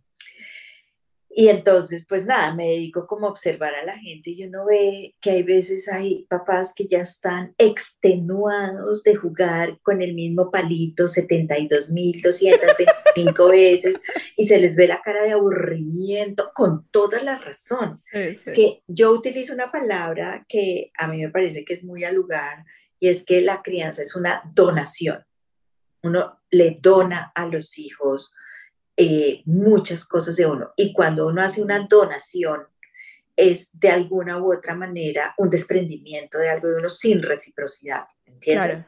[1.35, 5.15] y entonces, pues nada, me dedico como a observar a la gente y uno ve
[5.19, 11.05] que hay veces hay papás que ya están extenuados de jugar con el mismo palito
[11.05, 13.95] 72.225 veces
[14.37, 18.03] y se les ve la cara de aburrimiento con toda la razón.
[18.11, 22.13] Es que yo utilizo una palabra que a mí me parece que es muy al
[22.13, 22.63] lugar
[22.99, 25.25] y es que la crianza es una donación.
[26.03, 28.35] Uno le dona a los hijos
[28.97, 30.71] eh, muchas cosas de uno.
[30.75, 32.67] Y cuando uno hace una donación,
[33.35, 38.85] es de alguna u otra manera un desprendimiento de algo de uno sin reciprocidad, ¿entiendes?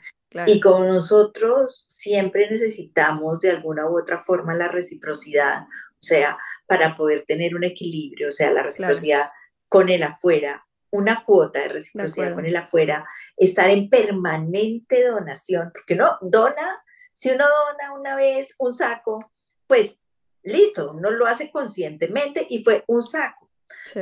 [0.47, 6.37] Y como nosotros siempre necesitamos de alguna u otra forma la reciprocidad, o sea,
[6.67, 9.29] para poder tener un equilibrio, o sea, la reciprocidad
[9.69, 15.95] con el afuera, una cuota de reciprocidad con el afuera, estar en permanente donación, porque
[15.95, 19.31] no dona, si uno dona una vez un saco,
[19.67, 19.99] pues
[20.43, 23.49] listo, uno lo hace conscientemente y fue un saco.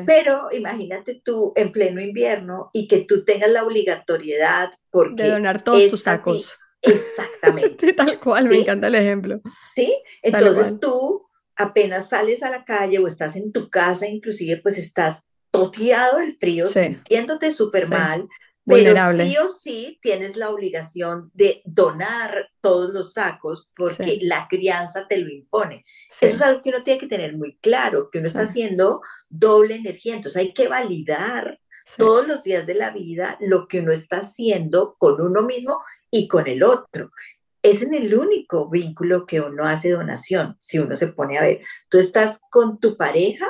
[0.05, 5.63] Pero imagínate tú en pleno invierno y que tú tengas la obligatoriedad porque de donar
[5.63, 6.57] todos tus sacos.
[6.81, 7.93] Exactamente.
[7.93, 9.41] tal cual, me encanta el ejemplo.
[9.75, 14.77] Sí, entonces tú apenas sales a la calle o estás en tu casa, inclusive pues
[14.77, 18.27] estás toteado del frío, sintiéndote súper mal,
[18.65, 25.07] pero sí o sí tienes la obligación de donar todos los sacos porque la crianza
[25.07, 25.85] te lo impone.
[26.09, 29.75] Eso es algo que uno tiene que tener muy claro, que uno está haciendo doble
[29.75, 30.15] energía.
[30.15, 31.59] Entonces hay que validar
[31.97, 36.27] todos los días de la vida lo que uno está haciendo con uno mismo y
[36.27, 37.11] con el otro.
[37.61, 41.61] Es en el único vínculo que uno hace donación, si uno se pone a ver.
[41.89, 43.47] Tú estás con tu pareja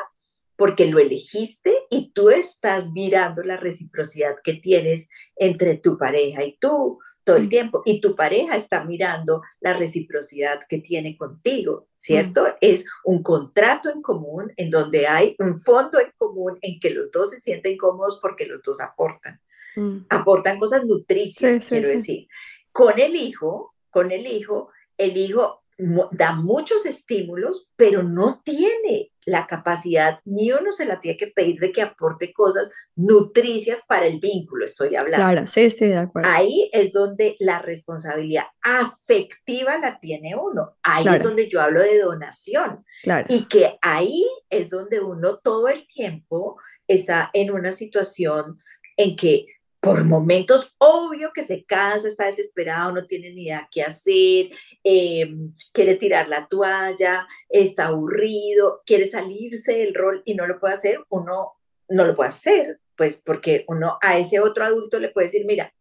[0.56, 6.58] porque lo elegiste y tú estás mirando la reciprocidad que tienes entre tu pareja y
[6.60, 7.50] tú todo el mm.
[7.50, 7.82] tiempo.
[7.86, 12.44] Y tu pareja está mirando la reciprocidad que tiene contigo, ¿cierto?
[12.44, 12.56] Mm.
[12.62, 17.12] Es un contrato en común en donde hay un fondo en común en que los
[17.12, 19.39] dos se sienten cómodos porque los dos aportan.
[19.76, 20.06] Mm.
[20.10, 22.28] Aportan cosas nutricias, quiero decir.
[22.72, 25.63] Con el hijo, con el hijo, el hijo
[26.12, 31.59] da muchos estímulos, pero no tiene la capacidad, ni uno se la tiene que pedir
[31.59, 35.25] de que aporte cosas nutricias para el vínculo, estoy hablando.
[35.25, 36.29] Claro, sí, sí, de acuerdo.
[36.31, 40.77] Ahí es donde la responsabilidad afectiva la tiene uno.
[40.83, 42.86] Ahí es donde yo hablo de donación.
[43.03, 43.25] Claro.
[43.29, 46.57] Y que ahí es donde uno todo el tiempo
[46.88, 48.57] está en una situación
[48.97, 49.47] en que
[49.84, 54.50] por momentos, obvio que se cansa, está desesperado, no tiene ni idea qué hacer,
[54.82, 60.76] em, quiere tirar la toalla, está aburrido, quiere salirse del rol y no lo puede
[60.76, 61.56] hacer, uno
[61.89, 65.74] no lo puede hacer, pues porque uno a ese otro adulto le puede decir, mira,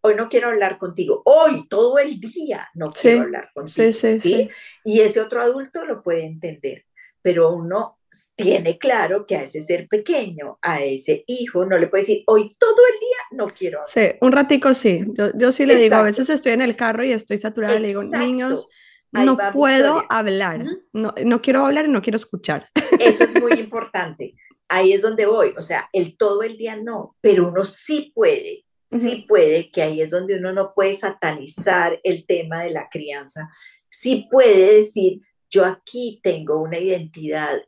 [0.00, 3.92] hoy no quiero hablar contigo, hoy todo el día no quiero hablar contigo.
[3.92, 4.48] Sí, sí,
[4.84, 6.84] y ese otro adulto lo puede entender,
[7.20, 7.98] pero uno
[8.34, 12.52] tiene claro que a ese ser pequeño, a ese hijo, no le puede decir, hoy
[12.58, 15.04] todo el día no quiero Sí, un ratico sí.
[15.14, 17.88] Yo, yo sí le digo, a veces estoy en el carro y estoy saturada, le
[17.88, 18.68] digo, niños,
[19.12, 22.68] no puedo hablar, no, no quiero hablar y no quiero escuchar.
[22.98, 24.34] Eso es muy importante.
[24.68, 28.64] Ahí es donde voy, o sea, el todo el día no, pero uno sí puede,
[28.88, 33.48] sí puede, que ahí es donde uno no puede satanizar el tema de la crianza,
[33.88, 37.60] sí puede decir, yo aquí tengo una identidad,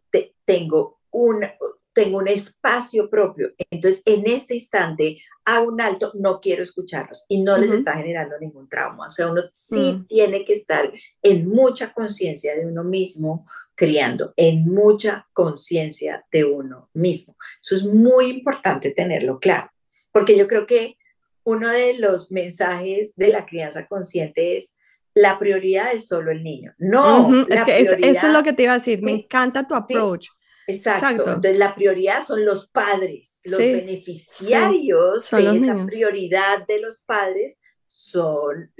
[0.45, 1.45] tengo un,
[1.93, 3.53] tengo un espacio propio.
[3.71, 8.39] Entonces, en este instante, a un alto, no quiero escucharlos y no les está generando
[8.39, 9.07] ningún trauma.
[9.07, 10.07] O sea, uno sí mm.
[10.07, 16.91] tiene que estar en mucha conciencia de uno mismo, criando, en mucha conciencia de uno
[16.95, 17.37] mismo.
[17.63, 19.71] Eso es muy importante tenerlo claro,
[20.13, 20.97] porque yo creo que
[21.45, 24.75] uno de los mensajes de la crianza consciente es
[25.15, 26.75] la prioridad es solo el niño.
[26.79, 29.03] No, es que eso es lo que te iba a decir.
[29.03, 30.29] Me encanta tu approach.
[30.67, 31.23] exacto.
[31.23, 33.41] Entonces, la prioridad son los padres.
[33.45, 38.73] Los beneficiarios de esa prioridad de los padres son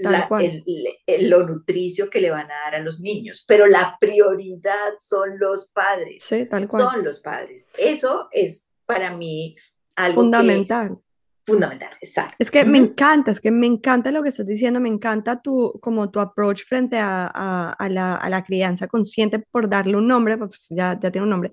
[1.19, 3.45] lo nutricio que le van a dar a los niños.
[3.47, 6.23] Pero la prioridad son los padres.
[6.23, 6.83] Sí, tal cual.
[6.91, 7.69] Son los padres.
[7.77, 9.55] Eso es para mí
[9.95, 10.99] algo fundamental
[11.45, 12.35] fundamental, exacto.
[12.39, 15.79] Es que me encanta, es que me encanta lo que estás diciendo, me encanta tu,
[15.81, 17.27] como tu approach frente a,
[17.71, 21.29] a, la, a la, crianza consciente por darle un nombre, pues ya, ya tiene un
[21.29, 21.51] nombre,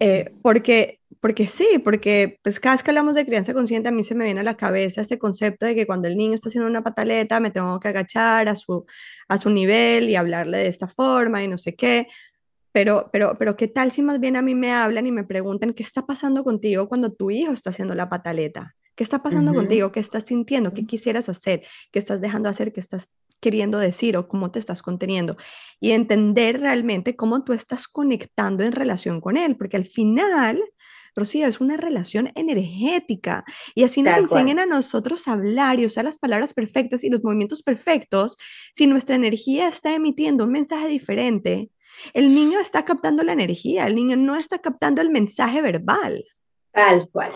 [0.00, 4.04] eh, porque, porque sí, porque pues cada vez que hablamos de crianza consciente a mí
[4.04, 6.68] se me viene a la cabeza este concepto de que cuando el niño está haciendo
[6.68, 8.84] una pataleta me tengo que agachar a su,
[9.28, 12.08] a su nivel y hablarle de esta forma y no sé qué,
[12.72, 15.72] pero, pero, pero ¿qué tal si más bien a mí me hablan y me preguntan
[15.72, 18.76] qué está pasando contigo cuando tu hijo está haciendo la pataleta?
[18.96, 19.92] ¿Qué está pasando contigo?
[19.92, 20.72] ¿Qué estás sintiendo?
[20.72, 21.62] ¿Qué quisieras hacer?
[21.92, 22.72] ¿Qué estás dejando hacer?
[22.72, 25.36] ¿Qué estás queriendo decir o cómo te estás conteniendo?
[25.80, 30.62] Y entender realmente cómo tú estás conectando en relación con él, porque al final
[31.16, 33.44] Rocío, es una relación energética.
[33.74, 37.24] Y así nos enseñan a nosotros a hablar y usar las palabras perfectas y los
[37.24, 38.36] movimientos perfectos.
[38.72, 41.70] Si nuestra energía está emitiendo un mensaje diferente,
[42.12, 46.22] el niño está captando la energía, el niño no está captando el mensaje verbal.
[46.70, 47.32] Tal cual,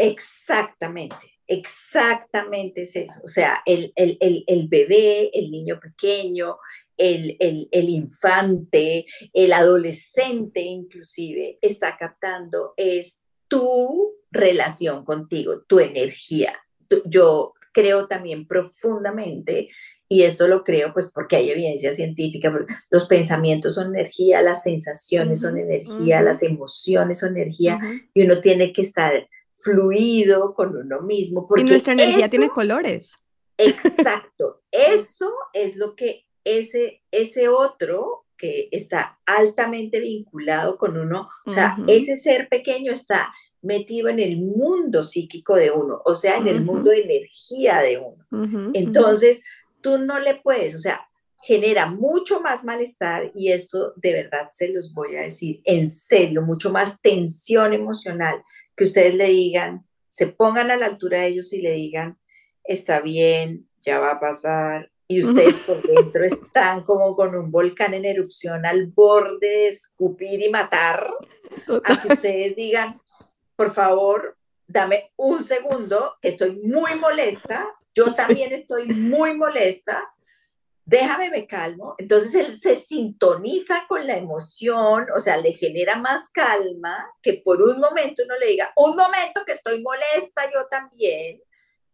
[0.00, 1.16] exactamente.
[1.52, 3.20] Exactamente es eso.
[3.24, 6.58] O sea, el, el, bebé, el niño pequeño,
[6.96, 16.56] el, el, infante, el adolescente inclusive, está captando es tu relación contigo, tu energía.
[17.04, 19.70] Yo creo también profundamente,
[20.08, 22.52] y esto lo creo pues porque hay evidencia científica,
[22.90, 27.80] los pensamientos son energía, las sensaciones son energía, las emociones son energía,
[28.14, 29.28] y uno tiene que estar
[29.62, 31.46] fluido con uno mismo.
[31.46, 33.16] Porque y nuestra energía tiene colores.
[33.58, 41.50] Exacto, eso es lo que ese, ese otro que está altamente vinculado con uno, o
[41.50, 46.48] sea, ese ser pequeño está metido en el mundo psíquico de uno, o sea, en
[46.48, 48.72] el mundo de energía de uno.
[48.72, 49.42] Entonces,
[49.82, 51.06] tú no le puedes, o sea,
[51.42, 56.42] genera mucho más malestar y esto de verdad se los voy a decir en serio,
[56.42, 58.42] mucho más tensión emocional
[58.80, 62.18] que ustedes le digan, se pongan a la altura de ellos y le digan,
[62.64, 67.92] está bien, ya va a pasar, y ustedes por dentro están como con un volcán
[67.92, 71.10] en erupción al borde de escupir y matar,
[71.84, 72.98] a que ustedes digan,
[73.54, 80.10] por favor, dame un segundo, estoy muy molesta, yo también estoy muy molesta,
[80.90, 81.94] déjame me calmo.
[81.98, 87.62] Entonces él se sintoniza con la emoción, o sea, le genera más calma que por
[87.62, 91.40] un momento uno le diga, un momento que estoy molesta yo también,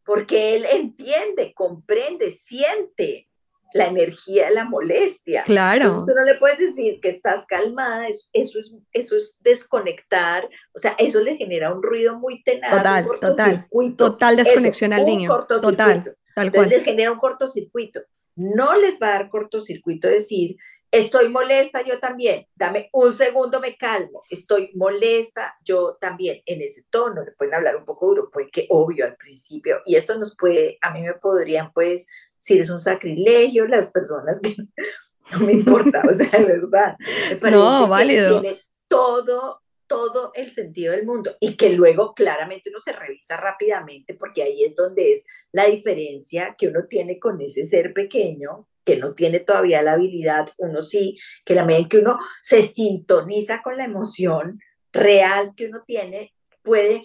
[0.03, 3.29] porque él entiende, comprende, siente
[3.75, 5.43] la energía de la molestia.
[5.45, 5.85] Claro.
[5.85, 10.79] Entonces tú no le puedes decir que estás calmada, eso, es, eso es desconectar, o
[10.79, 12.71] sea, eso le genera un ruido muy tenaz.
[12.71, 13.69] Total, total.
[13.95, 15.29] Total desconexión al niño.
[15.47, 16.17] Total.
[16.35, 18.01] Tal Entonces les genera un cortocircuito.
[18.37, 20.57] No les va a dar cortocircuito decir,
[20.91, 22.47] Estoy molesta yo también.
[22.55, 24.23] Dame un segundo, me calmo.
[24.31, 26.41] Estoy molesta yo también.
[26.47, 29.83] En ese tono le pueden hablar un poco duro, pues que obvio al principio.
[29.85, 32.07] Y esto nos puede, a mí me podrían, pues,
[32.39, 34.57] si es un sacrilegio, las personas que
[35.33, 36.97] no me importa, o sea, de verdad.
[37.43, 38.41] no, válido.
[38.41, 44.15] tiene todo, todo el sentido del mundo y que luego claramente uno se revisa rápidamente
[44.15, 48.97] porque ahí es donde es la diferencia que uno tiene con ese ser pequeño que
[48.97, 53.61] no tiene todavía la habilidad, uno sí, que la medida en que uno se sintoniza
[53.61, 54.61] con la emoción
[54.93, 56.33] real que uno tiene,
[56.63, 57.03] puede,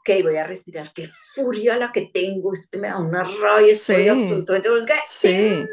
[0.00, 4.06] ok, voy a respirar, qué furia la que tengo, este me da una rabia, sí.
[4.06, 4.68] absolutamente...
[5.08, 5.64] Sí.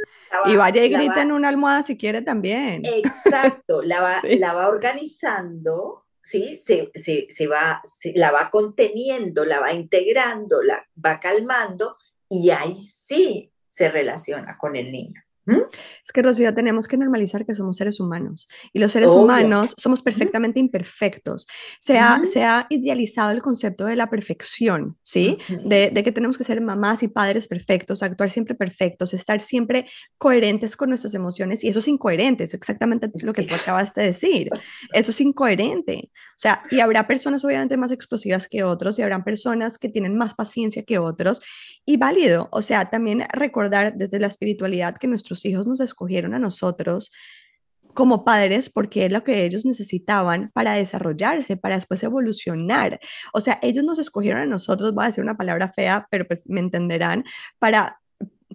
[0.46, 2.84] y vaya y grita en una almohada si quiere también.
[2.86, 6.58] Exacto, la va, la va organizando, ¿sí?
[6.58, 11.98] Se, se, se va, se, la va conteniendo, la va integrando, la va calmando
[12.30, 15.22] y ahí sí se relaciona con el niño.
[15.46, 20.02] Es que, Rocío, tenemos que normalizar que somos seres humanos y los seres humanos somos
[20.02, 21.48] perfectamente imperfectos.
[21.80, 25.40] Se ha, se ha, idealizado el concepto de la perfección, ¿sí?
[25.66, 29.88] de, de, que tenemos que ser mamás y padres perfectos, actuar siempre perfectos, estar siempre
[30.18, 34.04] coherentes con nuestras emociones y eso es incoherente, es exactamente lo que tú acabas de
[34.04, 34.50] decir.
[34.94, 36.12] Eso es incoherente.
[36.14, 40.18] O sea, y habrá personas obviamente más explosivas que otros y habrán personas que tienen
[40.18, 41.42] más paciencia que otros
[41.86, 42.50] y válido.
[42.52, 47.12] O sea, también recordar desde la espiritualidad que nuestros hijos nos escogieron a nosotros
[47.94, 53.00] como padres porque es lo que ellos necesitaban para desarrollarse, para después evolucionar.
[53.34, 56.44] O sea, ellos nos escogieron a nosotros, voy a decir una palabra fea, pero pues
[56.48, 57.24] me entenderán,
[57.60, 57.98] para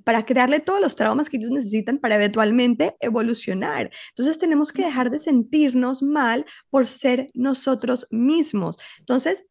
[0.04, 3.90] para crearle todos los traumas que ellos necesitan para eventualmente evolucionar.
[4.10, 8.76] Entonces tenemos que dejar de sentirnos mal por ser nosotros mismos.
[9.00, 9.46] Entonces,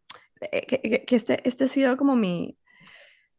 [0.51, 2.57] eh, que, este, este ha sido como mi,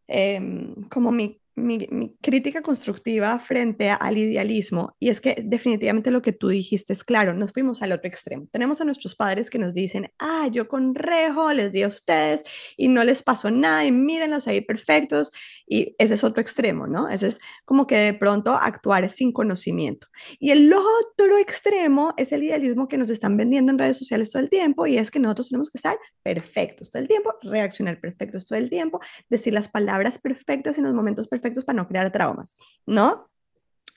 [0.09, 6.33] em, como mi mi, crítica constructiva frente al idealismo, y es que definitivamente lo que
[6.33, 8.47] tú dijiste es claro, nos fuimos al otro extremo.
[8.53, 12.45] Tenemos a nuestros padres que nos dicen, ah, yo con rejo les di a ustedes
[12.77, 15.31] y no les pasó nada y mírenlos ahí perfectos,
[15.67, 17.09] y ese es otro extremo, ¿no?
[17.09, 20.09] Ese es como que de pronto actuar sin conocimiento.
[20.39, 24.43] Y el otro extremo es el idealismo que nos están vendiendo en redes sociales todo
[24.43, 28.45] el tiempo, y es que nosotros tenemos que estar perfectos todo el tiempo, reaccionar perfectos
[28.45, 29.01] todo el tiempo,
[29.31, 33.31] decir las palabras perfectas en los momentos perfectos para no crear traumas, ¿no?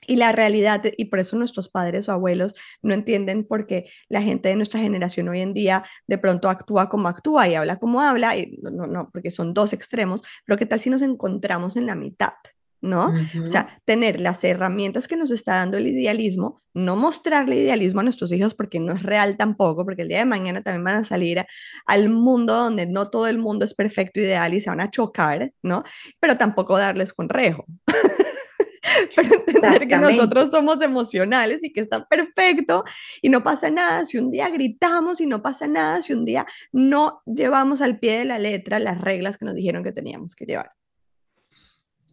[0.08, 4.22] Y la realidad, y por eso nuestros padres o abuelos no entienden por qué la
[4.22, 8.02] gente de nuestra generación hoy en día de pronto actúa como actúa y habla como
[8.02, 11.86] habla, y no, no, porque son dos extremos, pero qué tal si nos encontramos en
[11.86, 12.34] la mitad,
[12.82, 13.14] ¿no?
[13.44, 18.04] O sea, tener las herramientas que nos está dando el idealismo, no mostrarle idealismo a
[18.04, 21.04] nuestros hijos porque no es real tampoco, porque el día de mañana también van a
[21.04, 21.46] salir
[21.86, 25.52] al mundo donde no todo el mundo es perfecto, ideal y se van a chocar,
[25.62, 25.84] ¿no?
[26.20, 27.66] Pero tampoco darles conrejo.
[29.16, 32.84] pero entender que nosotros somos emocionales y que está perfecto
[33.22, 36.46] y no pasa nada si un día gritamos y no pasa nada si un día
[36.72, 40.46] no llevamos al pie de la letra las reglas que nos dijeron que teníamos que
[40.46, 40.72] llevar.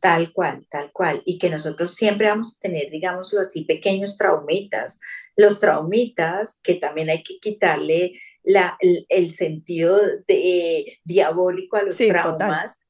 [0.01, 1.23] Tal cual, tal cual.
[1.25, 5.01] Y que nosotros siempre vamos a tener, digámoslo así, pequeños traumitas.
[5.37, 12.81] Los traumitas que también hay que quitarle la, el, sentido de, diabólico a los traumas.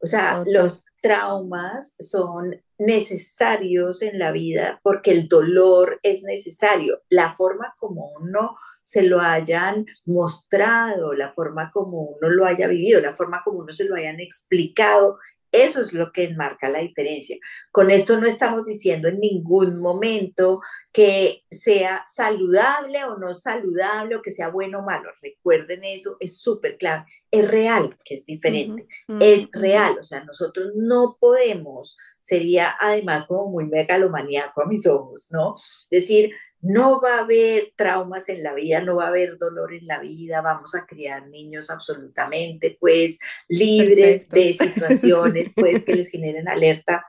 [0.00, 7.02] O sea, los traumas son necesarios en la vida porque el dolor es necesario.
[7.08, 13.02] La forma como uno se lo hayan mostrado, la forma como uno lo haya vivido,
[13.02, 15.18] la forma como uno se lo hayan explicado,
[15.52, 17.36] eso es lo que marca la diferencia.
[17.70, 20.60] Con esto no estamos diciendo en ningún momento
[20.92, 25.10] que sea saludable o no saludable o que sea bueno o malo.
[25.22, 27.06] Recuerden eso, es súper clave.
[27.30, 28.86] Es real que es diferente,
[29.20, 29.98] es real.
[30.00, 35.54] O sea, nosotros no podemos, sería además como muy megalomaníaco a mis ojos, ¿no?
[35.90, 39.86] Decir, no va a haber traumas en la vida, no va a haber dolor en
[39.86, 46.48] la vida, vamos a criar niños absolutamente, pues, libres de situaciones, pues, que les generen
[46.48, 47.06] alerta.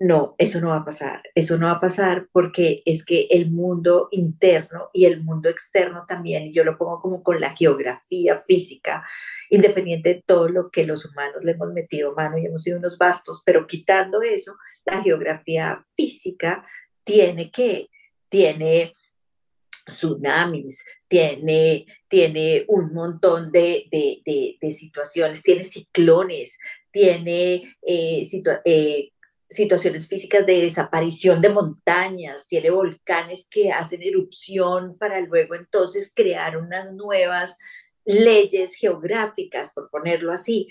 [0.00, 3.50] No, eso no va a pasar, eso no va a pasar porque es que el
[3.50, 9.04] mundo interno y el mundo externo también, yo lo pongo como con la geografía física,
[9.50, 12.96] independiente de todo lo que los humanos le hemos metido mano y hemos sido unos
[12.96, 16.64] bastos, pero quitando eso, la geografía física
[17.02, 17.88] tiene que
[18.28, 18.94] tiene
[19.88, 23.88] tsunamis, tiene, tiene un montón de,
[24.70, 26.58] situaciones, tiene ciclones,
[26.90, 28.26] tiene eh,
[28.64, 29.08] eh,
[29.48, 36.56] situaciones físicas de desaparición de montañas, tiene volcanes que hacen erupción para luego entonces crear
[36.56, 37.56] unas nuevas
[38.04, 40.68] leyes geográficas, por ponerlo así.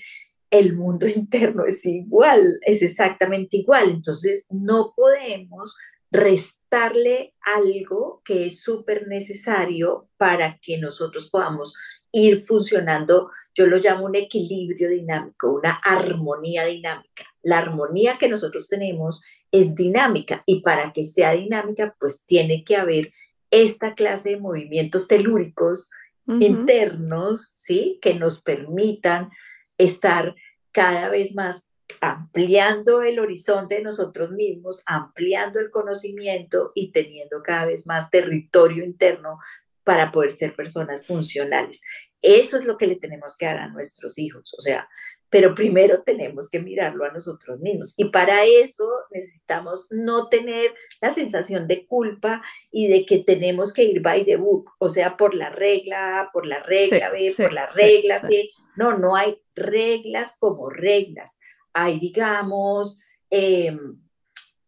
[0.49, 3.89] El mundo interno es igual, es exactamente igual.
[3.89, 5.75] Entonces, no podemos
[6.11, 11.75] restarle algo que es súper necesario para que nosotros podamos
[12.11, 17.25] ir funcionando, yo lo llamo un equilibrio dinámico, una armonía dinámica.
[17.41, 22.75] La armonía que nosotros tenemos es dinámica y para que sea dinámica, pues tiene que
[22.75, 23.13] haber
[23.51, 25.89] esta clase de movimientos telúricos
[26.27, 27.99] internos, ¿sí?
[28.01, 29.29] Que nos permitan
[29.77, 30.35] estar
[30.73, 31.69] cada vez más
[32.01, 38.83] ampliando el horizonte de nosotros mismos, ampliando el conocimiento y teniendo cada vez más territorio
[38.83, 39.39] interno
[39.83, 41.81] para poder ser personas funcionales.
[42.21, 44.89] Eso es lo que le tenemos que dar a nuestros hijos, o sea,
[45.29, 47.93] pero primero tenemos que mirarlo a nosotros mismos.
[47.97, 53.83] Y para eso necesitamos no tener la sensación de culpa y de que tenemos que
[53.83, 57.67] ir by the book, o sea, por la regla por la regla B, por la
[57.67, 58.49] regla C.
[58.75, 61.39] No, no hay reglas como reglas
[61.77, 62.99] hay, digamos,
[63.29, 63.99] em,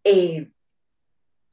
[0.03, 0.51] eh,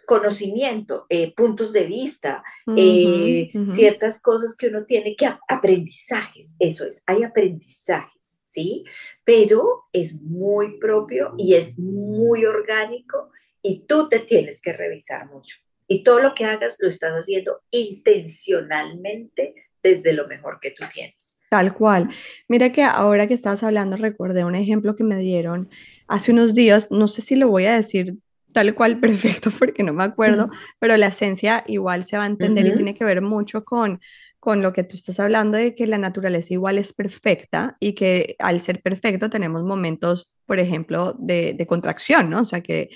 [0.07, 2.45] conocimiento, eh, puntos de vista,
[2.77, 8.85] eh, ciertas cosas que uno tiene que, aprendizajes, eso es, hay aprendizajes, ¿sí?
[9.25, 13.31] Pero es muy propio y es muy orgánico
[13.63, 15.57] y tú te tienes que revisar mucho.
[15.89, 19.55] Y todo lo que hagas lo estás haciendo intencionalmente
[19.87, 21.39] desde lo mejor que tú tienes.
[21.51, 22.11] Tal cual.
[22.49, 25.69] Mira que ahora que estabas hablando, recordé un ejemplo que me dieron
[26.09, 28.17] hace unos días, no sé si lo voy a decir
[28.53, 32.67] tal cual perfecto porque no me acuerdo, pero la esencia igual se va a entender
[32.67, 34.01] y tiene que ver mucho con,
[34.41, 38.37] con lo que tú estás hablando de que la naturaleza igual es perfecta y que
[38.39, 42.41] al ser perfecto tenemos momentos, por ejemplo, de, de contracción, ¿no?
[42.41, 42.91] O sea, que,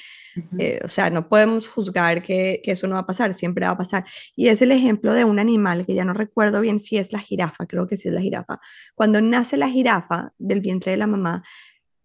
[0.59, 3.73] eh, o sea, no podemos juzgar que, que, eso no va a pasar, siempre va
[3.73, 4.05] a pasar.
[4.37, 7.19] Y es el ejemplo de un animal que ya no recuerdo bien si es la
[7.19, 8.61] jirafa, creo que sí es la jirafa.
[8.95, 11.43] Cuando nace la jirafa del vientre de la mamá,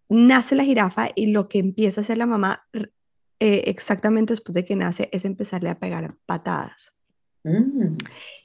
[0.08, 2.66] nace la jirafa y lo que empieza a hacer la mamá
[3.38, 6.92] eh, exactamente después de que nace es empezarle a pegar patadas.
[7.44, 7.96] Mm.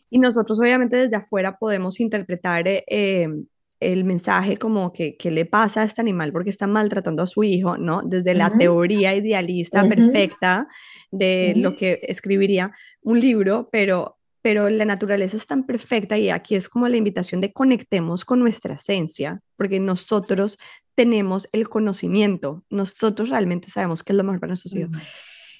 [0.09, 3.45] Y nosotros obviamente desde afuera podemos interpretar eh, em,
[3.81, 7.43] el mensaje como que, que, le pasa a este animal porque está maltratando a su
[7.43, 8.01] hijo, ¿no?
[8.03, 10.67] Desde la teoría idealista perfecta
[11.11, 12.71] de lo que escribiría
[13.01, 17.41] un libro, pero pero la naturaleza es tan perfecta y aquí es como la invitación
[17.41, 20.57] de conectemos con nuestra esencia, porque nosotros
[20.95, 24.97] tenemos el conocimiento, nosotros realmente sabemos qué es lo mejor para nuestros hijos.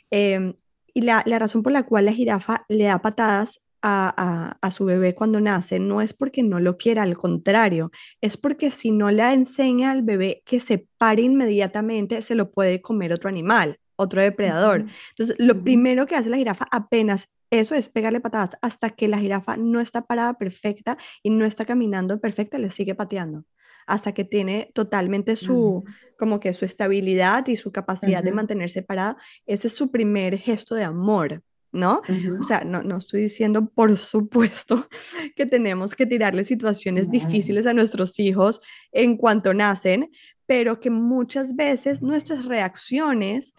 [0.10, 0.56] Em,
[0.94, 5.42] y la, razón por la cual la jirafa le da patadas a, su bebé cuando
[5.42, 9.92] nace no es porque no lo quiera, al contrario, es porque si no le enseña
[9.92, 14.86] al bebé que se pare inmediatamente, se lo puede comer otro animal, otro depredador.
[15.10, 19.20] Entonces, lo primero que hace la jirafa apenas eso es pegarle patadas hasta que la
[19.20, 23.44] jirafa no está parada perfecta y no está caminando perfecta, le sigue pateando
[23.88, 25.84] hasta que tiene totalmente su,
[26.18, 29.18] como que su estabilidad y su capacidad de mantenerse parada.
[29.46, 31.44] Ese es su primer gesto de amor.
[31.72, 32.02] ¿No?
[32.40, 34.88] O sea, no, no estoy diciendo, por supuesto,
[35.36, 38.62] que tenemos que tirarle situaciones difíciles a nuestros hijos
[38.92, 40.12] en cuanto nacen,
[40.46, 43.54] pero que muchas veces nuestras reacciones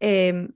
[0.00, 0.48] em,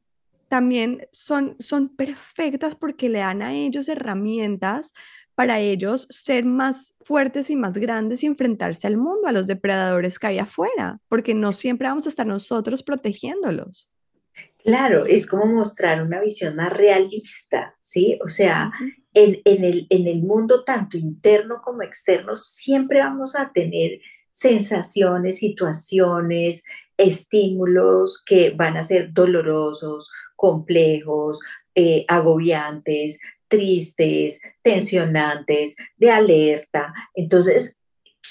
[0.49, 4.93] también son, son perfectas porque le dan a ellos herramientas
[5.37, 10.19] para ellos ser más fuertes y más grandes y enfrentarse al mundo, a los depredadores
[10.19, 13.91] que hay afuera, porque no siempre vamos a estar nosotros protegiéndolos.
[14.67, 18.19] Claro, es como mostrar una visión más realista, ¿sí?
[18.25, 18.73] O sea,
[19.15, 26.65] en, el, en el mundo tanto interno como externo siempre vamos a tener sensaciones, situaciones,
[26.97, 31.39] estímulos que van a ser dolorosos, complejos,
[31.77, 36.93] eh, agobiantes, tristes, tensionantes, de alerta.
[37.15, 37.77] Entonces,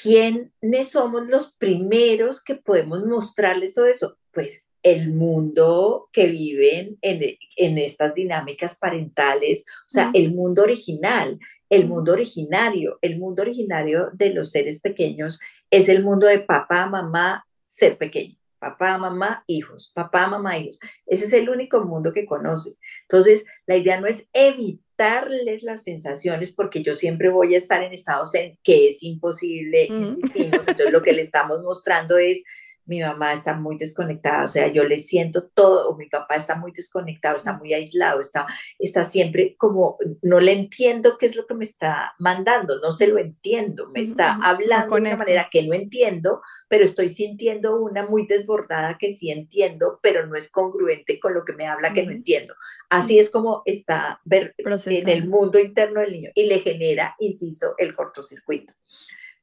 [0.04, 4.18] ¿quiénes somos los primeros que podemos mostrarles todo eso?
[4.34, 11.40] Pues el mundo que viven en, estas dinámicas parentales, o sea, el mundo original,
[11.72, 15.40] el mundo originario, el mundo originario de los seres pequeños
[15.72, 20.80] es el mundo de papá, mamá, ser pequeño papá, mamá, hijos, papá, mamá, hijos.
[21.06, 22.76] Ese es el único mundo que conoce.
[23.04, 27.94] Entonces, la idea no es evitarles las sensaciones, porque yo siempre voy a estar en
[27.94, 30.68] estados en que es imposible, insistimos.
[30.68, 32.44] Entonces, lo que le estamos mostrando es
[32.86, 36.56] mi mamá está muy desconectada, o sea, yo le siento todo, o mi papá está
[36.56, 38.46] muy desconectado, está muy aislado, está,
[38.80, 43.08] está siempre como, no le entiendo qué es lo que me está mandando, no se
[43.08, 48.06] lo entiendo, me está hablando de una manera que no entiendo, pero estoy sintiendo una
[48.06, 52.04] muy desbordada que sí entiendo, pero no es congruente con lo que me habla que
[52.04, 52.54] no entiendo.
[52.90, 57.76] Así es como está ver en el mundo interno del niño y le genera, insisto,
[57.78, 58.74] el cortocircuito.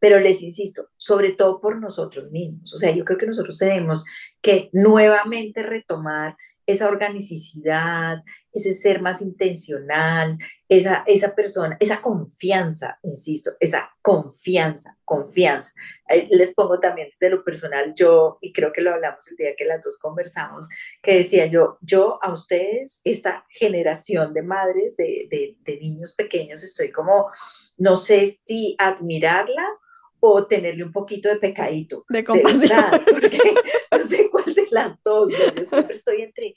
[0.02, 2.74] Pero les insisto, sobre todo por nosotros mismos.
[2.74, 4.04] O sea, yo creo que nosotros tenemos
[4.40, 6.36] que nuevamente retomar
[6.66, 10.38] esa organicidad, ese ser más intencional,
[10.68, 15.72] esa, esa persona, esa confianza, insisto, esa confianza, confianza.
[16.30, 19.66] Les pongo también desde lo personal, yo, y creo que lo hablamos el día que
[19.66, 20.68] las dos conversamos,
[21.00, 26.64] que decía yo, yo a ustedes, esta generación de madres, de, de, de niños pequeños,
[26.64, 27.30] estoy como,
[27.76, 29.64] no sé si admirarla
[30.24, 32.04] o tenerle un poquito de pecadito.
[32.08, 32.70] De compasión.
[33.10, 33.40] porque
[33.90, 35.32] no sé cuál de las dos.
[35.56, 36.54] Yo siempre estoy entre,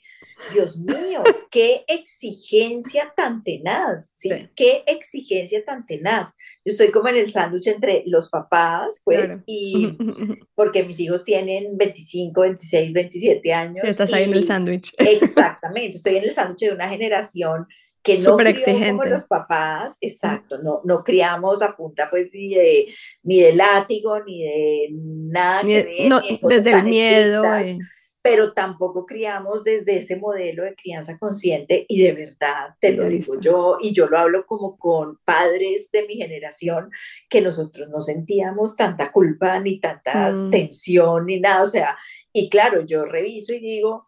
[0.52, 4.30] Dios mío, qué exigencia tan tenaz, ¿sí?
[4.54, 6.34] Qué exigencia tan tenaz.
[6.64, 9.96] Yo estoy como en el sándwich entre los papás, pues, y
[10.54, 13.78] porque mis hijos tienen 25, 26, 27 años.
[13.82, 14.94] Sí, estás ahí en el sándwich.
[14.98, 17.66] Exactamente, estoy en el sándwich de una generación
[18.06, 18.90] que no exigente.
[18.90, 22.86] como los papás, exacto, no, no criamos a punta pues ni de,
[23.24, 27.44] ni de látigo, ni de nada que no, desde el miedo.
[27.56, 27.78] Eh.
[28.22, 33.38] Pero tampoco criamos desde ese modelo de crianza consciente y de verdad, te lo digo
[33.40, 36.90] yo, y yo lo hablo como con padres de mi generación,
[37.28, 40.50] que nosotros no sentíamos tanta culpa, ni tanta mm.
[40.50, 41.96] tensión, ni nada, o sea,
[42.32, 44.06] y claro, yo reviso y digo,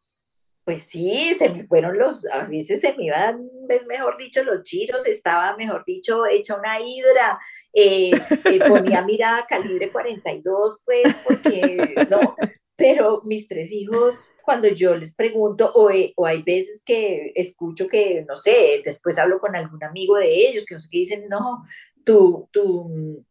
[0.68, 3.48] pues sí, se me fueron los, a veces se me iban,
[3.88, 7.38] mejor dicho, los chiros, estaba, mejor dicho, hecha una hidra,
[7.72, 8.10] eh,
[8.44, 12.36] eh, ponía mirada calibre 42, pues, porque, no,
[12.76, 17.88] pero mis tres hijos, cuando yo les pregunto, o, eh, o, hay veces que escucho
[17.88, 21.28] que, no sé, después hablo con algún amigo de ellos, que no sé qué dicen,
[21.30, 21.64] no,
[22.04, 23.24] tú, tú,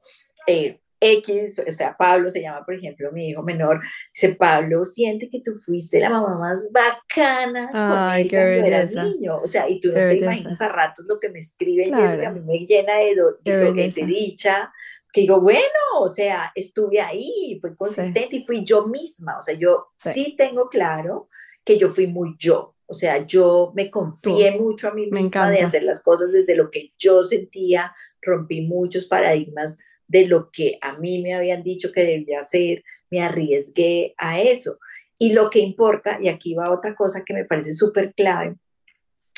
[1.14, 3.82] X, o sea, Pablo se llama, por ejemplo, mi hijo menor,
[4.14, 9.42] dice, Pablo, siente que tú fuiste la mamá más bacana Ay, qué cuando eras niño,
[9.42, 12.18] o sea, y tú no te imaginas a ratos lo que me escriben y eso
[12.18, 14.72] que a mí me llena de, de, de dicha,
[15.12, 15.62] que digo, bueno,
[16.00, 20.36] o sea, estuve ahí, fui consistente y fui yo misma, o sea, yo sí.
[20.38, 21.30] tengo claro
[21.64, 25.62] que yo fui muy yo, o sea, yo me confié mucho a mí misma de
[25.62, 29.78] hacer las cosas desde lo que yo sentía, rompí muchos paradigmas
[30.08, 34.80] de lo que a mí me habían dicho que debía hacer, me arriesgué a eso.
[35.20, 38.56] Y lo que importa, y aquí va otra cosa que me parece súper clave,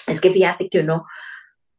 [0.07, 1.05] es que fíjate que uno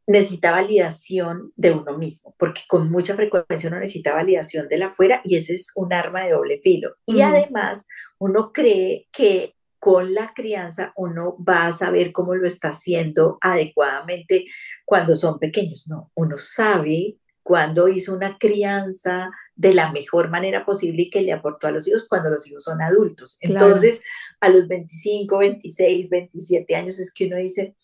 [0.07, 5.21] necesita validación de uno mismo, porque con mucha frecuencia uno necesita validación de la afuera
[5.23, 6.95] y ese es un arma de doble filo.
[7.05, 7.85] Y además
[8.17, 14.45] uno cree que con la crianza uno va a saber cómo lo está haciendo adecuadamente
[14.85, 15.87] cuando son pequeños.
[15.89, 17.17] No, uno sabe
[17.51, 21.85] cuando hizo una crianza de la mejor manera posible y que le aportó a los
[21.85, 23.37] hijos cuando los hijos son adultos.
[23.41, 24.01] Entonces,
[24.39, 27.75] a los 25, 26, 27 años es que uno dice,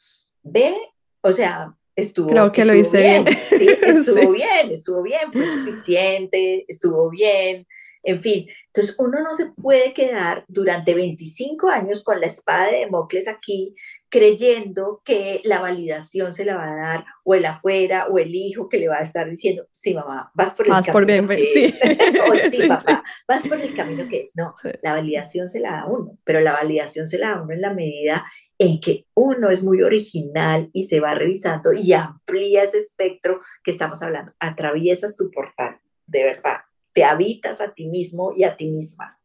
[0.41, 0.73] ve,
[1.19, 3.25] o sea, estuvo, Creo que lo hice bien.
[3.49, 7.67] Sí, estuvo bien, estuvo bien, fue suficiente, estuvo bien,
[8.07, 8.47] en fin.
[8.67, 13.75] Entonces, uno no se puede quedar durante 25 años con la espada de Democles aquí
[14.09, 18.69] creyendo que la validación se la va a dar o el afuera o el hijo
[18.69, 21.45] que le va a estar diciendo, sí, mamá, vas por el camino por bien, que
[21.45, 21.65] sí.
[21.65, 21.79] es.
[22.29, 24.31] o sí, papá, vas por el camino que es.
[24.37, 27.61] No, la validación se la da uno, pero la validación se la da uno en
[27.61, 28.25] la medida
[28.57, 33.71] en que uno es muy original y se va revisando y amplía ese espectro que
[33.71, 34.31] estamos hablando.
[34.39, 36.61] Atraviesas tu portal, de verdad.
[36.97, 39.19] Te habitas a ti mismo y a ti misma.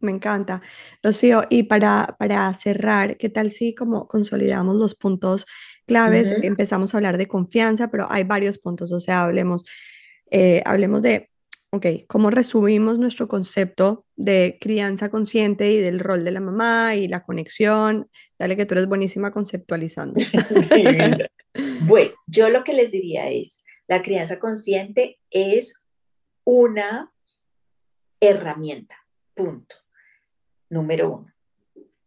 [0.00, 0.60] Me encanta.
[1.04, 5.46] Rocío, y para, para cerrar, ¿qué tal si como consolidamos los puntos
[5.86, 6.34] claves?
[6.42, 9.64] Empezamos a hablar de confianza, pero hay varios puntos, o sea, hablemos,
[10.32, 11.30] eh, hablemos de
[11.74, 17.06] Ok, ¿cómo resumimos nuestro concepto de crianza consciente y del rol de la mamá y
[17.06, 18.10] la conexión?
[18.36, 20.20] Dale que tú eres buenísima conceptualizando.
[21.86, 25.81] bueno, yo lo que les diría es, la crianza consciente es
[26.44, 27.12] una
[28.20, 28.96] herramienta,
[29.34, 29.76] punto,
[30.68, 31.32] número uno.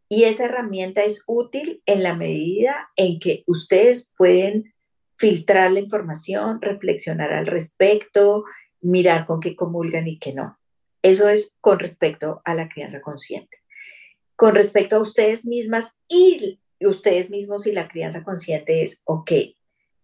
[0.07, 4.73] Y esa herramienta es útil en la medida en que ustedes pueden
[5.17, 8.45] filtrar la información, reflexionar al respecto,
[8.81, 10.59] mirar con qué comulgan y qué no.
[11.01, 13.57] Eso es con respecto a la crianza consciente.
[14.35, 19.31] Con respecto a ustedes mismas y ustedes mismos y la crianza consciente es, ok,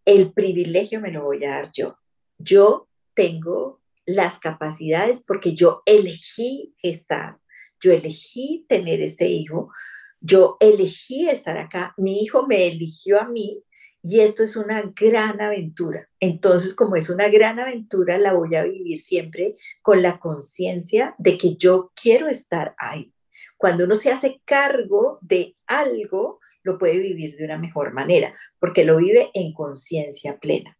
[0.05, 1.97] el privilegio me lo voy a dar yo.
[2.37, 3.80] Yo tengo
[4.15, 7.37] las capacidades porque yo elegí estar,
[7.79, 9.71] yo elegí tener este hijo,
[10.19, 13.63] yo elegí estar acá, mi hijo me eligió a mí
[14.03, 16.09] y esto es una gran aventura.
[16.19, 21.37] Entonces, como es una gran aventura, la voy a vivir siempre con la conciencia de
[21.37, 23.13] que yo quiero estar ahí.
[23.57, 28.83] Cuando uno se hace cargo de algo, lo puede vivir de una mejor manera, porque
[28.83, 30.77] lo vive en conciencia plena.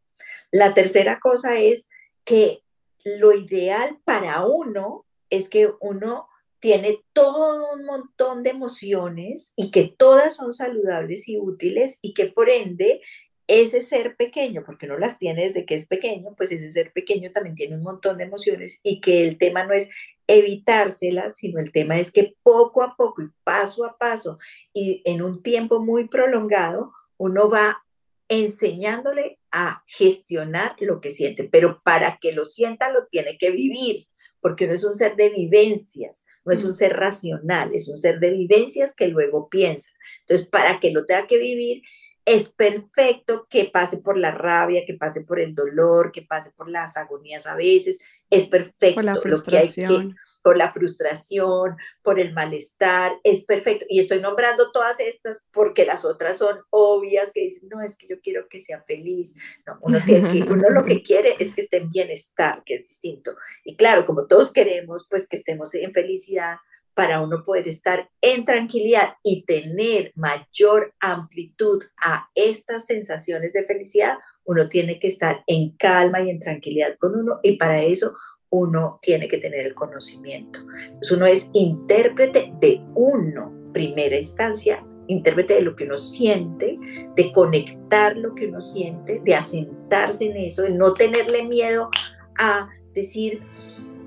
[0.52, 1.88] La tercera cosa es
[2.24, 2.64] que
[3.04, 6.28] lo ideal para uno es que uno
[6.60, 12.28] tiene todo un montón de emociones y que todas son saludables y útiles y que
[12.28, 13.02] por ende
[13.48, 17.32] ese ser pequeño, porque no las tiene desde que es pequeño, pues ese ser pequeño
[17.32, 19.90] también tiene un montón de emociones y que el tema no es
[20.28, 24.38] evitárselas, sino el tema es que poco a poco y paso a paso
[24.72, 27.84] y en un tiempo muy prolongado, uno va
[28.30, 34.08] enseñándole a gestionar lo que siente, pero para que lo sienta lo tiene que vivir
[34.42, 38.20] porque no es un ser de vivencias, no es un ser racional, es un ser
[38.20, 39.92] de vivencias que luego piensa.
[40.22, 41.84] Entonces, para que lo tenga que vivir,
[42.26, 46.70] es perfecto que pase por la rabia, que pase por el dolor, que pase por
[46.70, 48.00] las agonías a veces,
[48.32, 48.96] es perfecto.
[48.96, 50.16] Por la frustración.
[50.42, 53.86] por la frustración, por el malestar, es perfecto.
[53.88, 58.08] Y estoy nombrando todas estas porque las otras son obvias, que dicen, no, es que
[58.08, 59.36] yo quiero que sea feliz.
[59.68, 63.36] No, uno, tiene uno lo que quiere es que esté en bienestar, que es distinto.
[63.64, 66.56] Y claro, como todos queremos, pues que estemos en felicidad,
[66.94, 74.18] para uno poder estar en tranquilidad y tener mayor amplitud a estas sensaciones de felicidad,
[74.46, 78.16] uno tiene que estar en calma y en tranquilidad con uno y para eso
[78.50, 80.60] uno tiene que tener el conocimiento.
[80.86, 86.78] Entonces uno es intérprete de uno, primera instancia, intérprete de lo que uno siente,
[87.16, 91.90] de conectar lo que uno siente, de asentarse en eso, de no tenerle miedo
[92.38, 93.42] a decir,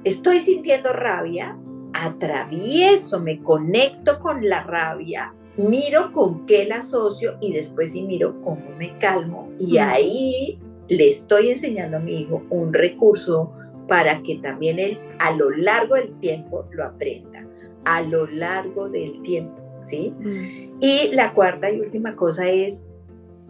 [0.04, 1.58] estoy sintiendo rabia,
[1.94, 8.40] atravieso, me conecto con la rabia, miro con qué la asocio y después sí miro
[8.42, 13.52] cómo me calmo y ahí le estoy enseñando a mi hijo un recurso
[13.88, 17.46] para que también él a lo largo del tiempo lo aprenda,
[17.84, 20.12] a lo largo del tiempo, ¿sí?
[20.18, 20.78] Mm.
[20.80, 22.86] Y la cuarta y última cosa es,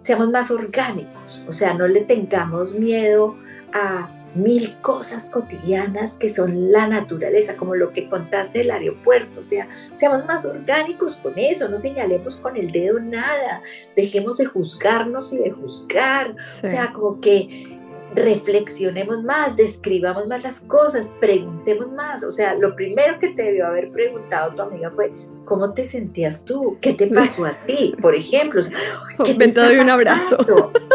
[0.01, 3.37] seamos más orgánicos, o sea, no le tengamos miedo
[3.73, 9.45] a mil cosas cotidianas que son la naturaleza, como lo que contaste del aeropuerto, o
[9.45, 13.62] sea, seamos más orgánicos con eso, no señalemos con el dedo nada,
[13.97, 17.78] dejemos de juzgarnos y de juzgar, o sea, como que
[18.14, 23.66] reflexionemos más, describamos más las cosas, preguntemos más, o sea, lo primero que te debió
[23.66, 25.12] haber preguntado tu amiga fue,
[25.45, 26.78] ¿Cómo te sentías tú?
[26.80, 27.95] ¿Qué te pasó a ti?
[28.01, 28.61] Por ejemplo,
[29.24, 30.38] ¿qué te, doy un abrazo.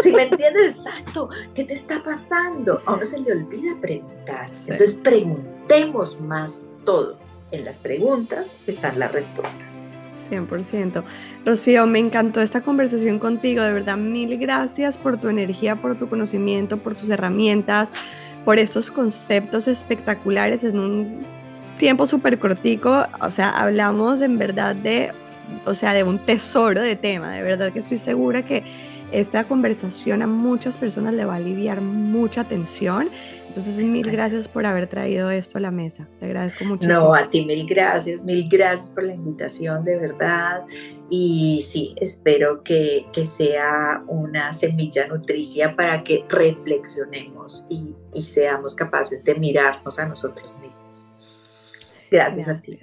[0.02, 2.82] Si me entiendes, exacto, ¿qué te está pasando?
[2.86, 4.50] A uno se le olvida preguntar.
[4.62, 7.18] Entonces, preguntemos más todo.
[7.52, 9.84] En las preguntas están las respuestas.
[10.30, 11.04] 100%.
[11.46, 16.10] Rocío, me encantó esta conversación contigo, de verdad, mil gracias por tu energía, por tu
[16.10, 17.90] conocimiento, por tus herramientas,
[18.46, 21.39] por estos conceptos espectaculares en un
[21.80, 25.12] tiempo súper cortico, o sea, hablamos en verdad de,
[25.66, 28.64] o sea, de un tesoro de tema, de verdad que estoy segura que
[29.12, 33.10] esta conversación a muchas personas le va a aliviar mucha tensión.
[33.48, 36.08] Entonces, mil gracias por haber traído esto a la mesa.
[36.20, 37.00] Te agradezco muchísimo.
[37.00, 40.62] No, a ti mil gracias, mil gracias por la invitación, de verdad.
[41.10, 48.76] Y sí, espero que, que sea una semilla nutricia para que reflexionemos y, y, seamos
[48.76, 51.09] capaces de mirarnos a nosotros mismos.
[52.12, 52.50] Gracias, gracias.
[52.50, 52.80] a ti.